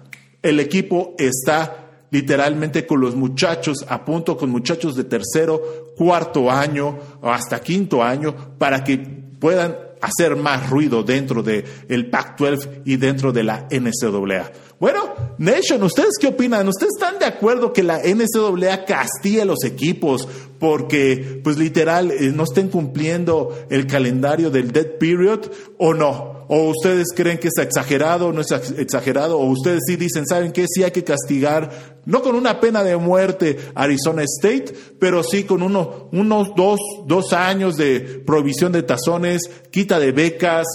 el 0.41 0.59
equipo 0.59 1.15
está 1.17 2.05
literalmente 2.11 2.85
con 2.85 3.01
los 3.01 3.15
muchachos, 3.15 3.85
a 3.87 4.03
punto 4.03 4.37
con 4.37 4.49
muchachos 4.49 4.95
de 4.95 5.05
tercero, 5.05 5.93
cuarto 5.95 6.51
año 6.51 6.97
o 7.21 7.29
hasta 7.29 7.61
quinto 7.61 8.03
año, 8.03 8.57
para 8.57 8.83
que 8.83 8.97
puedan 8.97 9.75
hacer 10.01 10.35
más 10.35 10.69
ruido 10.69 11.03
dentro 11.03 11.43
del 11.43 11.63
el 11.87 12.09
Pac-12 12.09 12.81
y 12.85 12.97
dentro 12.97 13.31
de 13.31 13.43
la 13.43 13.67
NCAA. 13.69 14.51
Bueno, 14.79 15.13
Nation, 15.37 15.83
¿ustedes 15.83 16.17
qué 16.19 16.27
opinan? 16.27 16.67
¿Ustedes 16.67 16.93
están 16.97 17.19
de 17.19 17.25
acuerdo 17.25 17.71
que 17.71 17.83
la 17.83 17.99
NCAA 17.99 18.85
castigue 18.85 19.43
a 19.43 19.45
los 19.45 19.63
equipos 19.63 20.27
porque, 20.59 21.39
pues 21.43 21.57
literal, 21.57 22.11
eh, 22.11 22.31
no 22.33 22.43
estén 22.43 22.69
cumpliendo 22.69 23.55
el 23.69 23.85
calendario 23.85 24.49
del 24.49 24.71
dead 24.71 24.97
period 24.97 25.51
o 25.77 25.93
no? 25.93 26.40
¿O 26.53 26.69
ustedes 26.69 27.13
creen 27.15 27.37
que 27.37 27.47
es 27.47 27.57
exagerado 27.59 28.27
o 28.27 28.33
no 28.33 28.41
es 28.41 28.51
exagerado? 28.77 29.39
¿O 29.39 29.45
ustedes 29.45 29.83
sí 29.87 29.95
dicen, 29.95 30.27
¿saben 30.27 30.51
qué? 30.51 30.65
Sí 30.67 30.83
hay 30.83 30.91
que 30.91 31.05
castigar, 31.05 32.01
no 32.03 32.21
con 32.21 32.35
una 32.35 32.59
pena 32.59 32.83
de 32.83 32.97
muerte 32.97 33.57
Arizona 33.73 34.23
State, 34.23 34.73
pero 34.99 35.23
sí 35.23 35.45
con 35.45 35.63
uno, 35.63 36.09
unos 36.11 36.53
dos, 36.57 36.77
dos 37.07 37.31
años 37.31 37.77
de 37.77 38.01
provisión 38.25 38.73
de 38.73 38.83
tazones, 38.83 39.43
quita 39.71 39.97
de 39.97 40.11
becas, 40.11 40.67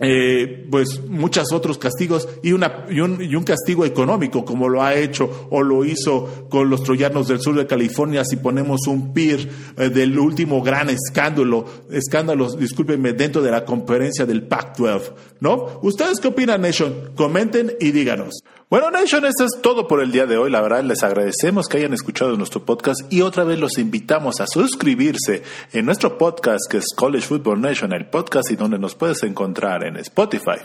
eh, 0.00 0.66
pues 0.70 1.02
muchos 1.08 1.52
otros 1.52 1.76
castigos 1.76 2.28
y, 2.42 2.52
una, 2.52 2.86
y, 2.88 3.00
un, 3.00 3.20
y, 3.20 3.34
un, 3.34 3.42
castigo 3.42 3.84
económico 3.84 4.44
como 4.44 4.68
lo 4.68 4.82
ha 4.82 4.94
hecho 4.94 5.48
o 5.50 5.62
lo 5.62 5.84
hizo 5.84 6.46
con 6.48 6.70
los 6.70 6.84
troyanos 6.84 7.26
del 7.26 7.40
sur 7.40 7.56
de 7.56 7.66
California 7.66 8.24
si 8.24 8.36
ponemos 8.36 8.86
un 8.86 9.12
PIR 9.12 9.48
eh, 9.76 9.88
del 9.88 10.16
último 10.18 10.62
gran 10.62 10.88
escándalo, 10.88 11.64
escándalos, 11.90 12.58
discúlpenme, 12.58 13.12
dentro 13.12 13.42
de 13.42 13.50
la 13.50 13.64
conferencia 13.64 14.24
del 14.24 14.46
Pac-12, 14.46 15.12
¿no? 15.40 15.80
¿Ustedes 15.82 16.20
qué 16.20 16.28
opinan, 16.28 16.60
Nation? 16.60 17.10
Comenten 17.16 17.72
y 17.80 17.90
díganos. 17.90 18.42
Bueno, 18.70 18.90
Nation, 18.90 19.24
esto 19.24 19.44
es 19.44 19.62
todo 19.62 19.88
por 19.88 20.02
el 20.02 20.12
día 20.12 20.26
de 20.26 20.36
hoy. 20.36 20.50
La 20.50 20.60
verdad, 20.60 20.84
les 20.84 21.02
agradecemos 21.02 21.68
que 21.68 21.78
hayan 21.78 21.94
escuchado 21.94 22.36
nuestro 22.36 22.66
podcast 22.66 23.00
y 23.10 23.22
otra 23.22 23.42
vez 23.42 23.58
los 23.58 23.78
invitamos 23.78 24.42
a 24.42 24.46
suscribirse 24.46 25.42
en 25.72 25.86
nuestro 25.86 26.18
podcast 26.18 26.70
que 26.70 26.76
es 26.76 26.88
College 26.94 27.26
Football 27.26 27.62
Nation, 27.62 27.94
el 27.94 28.10
podcast 28.10 28.50
y 28.50 28.56
donde 28.56 28.78
nos 28.78 28.94
puedes 28.94 29.22
encontrar 29.22 29.84
en 29.84 29.96
Spotify, 29.96 30.60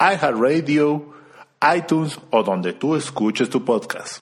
iHeartRadio, 0.00 1.14
iTunes 1.76 2.18
o 2.30 2.42
donde 2.42 2.72
tú 2.72 2.96
escuches 2.96 3.48
tu 3.48 3.64
podcast. 3.64 4.18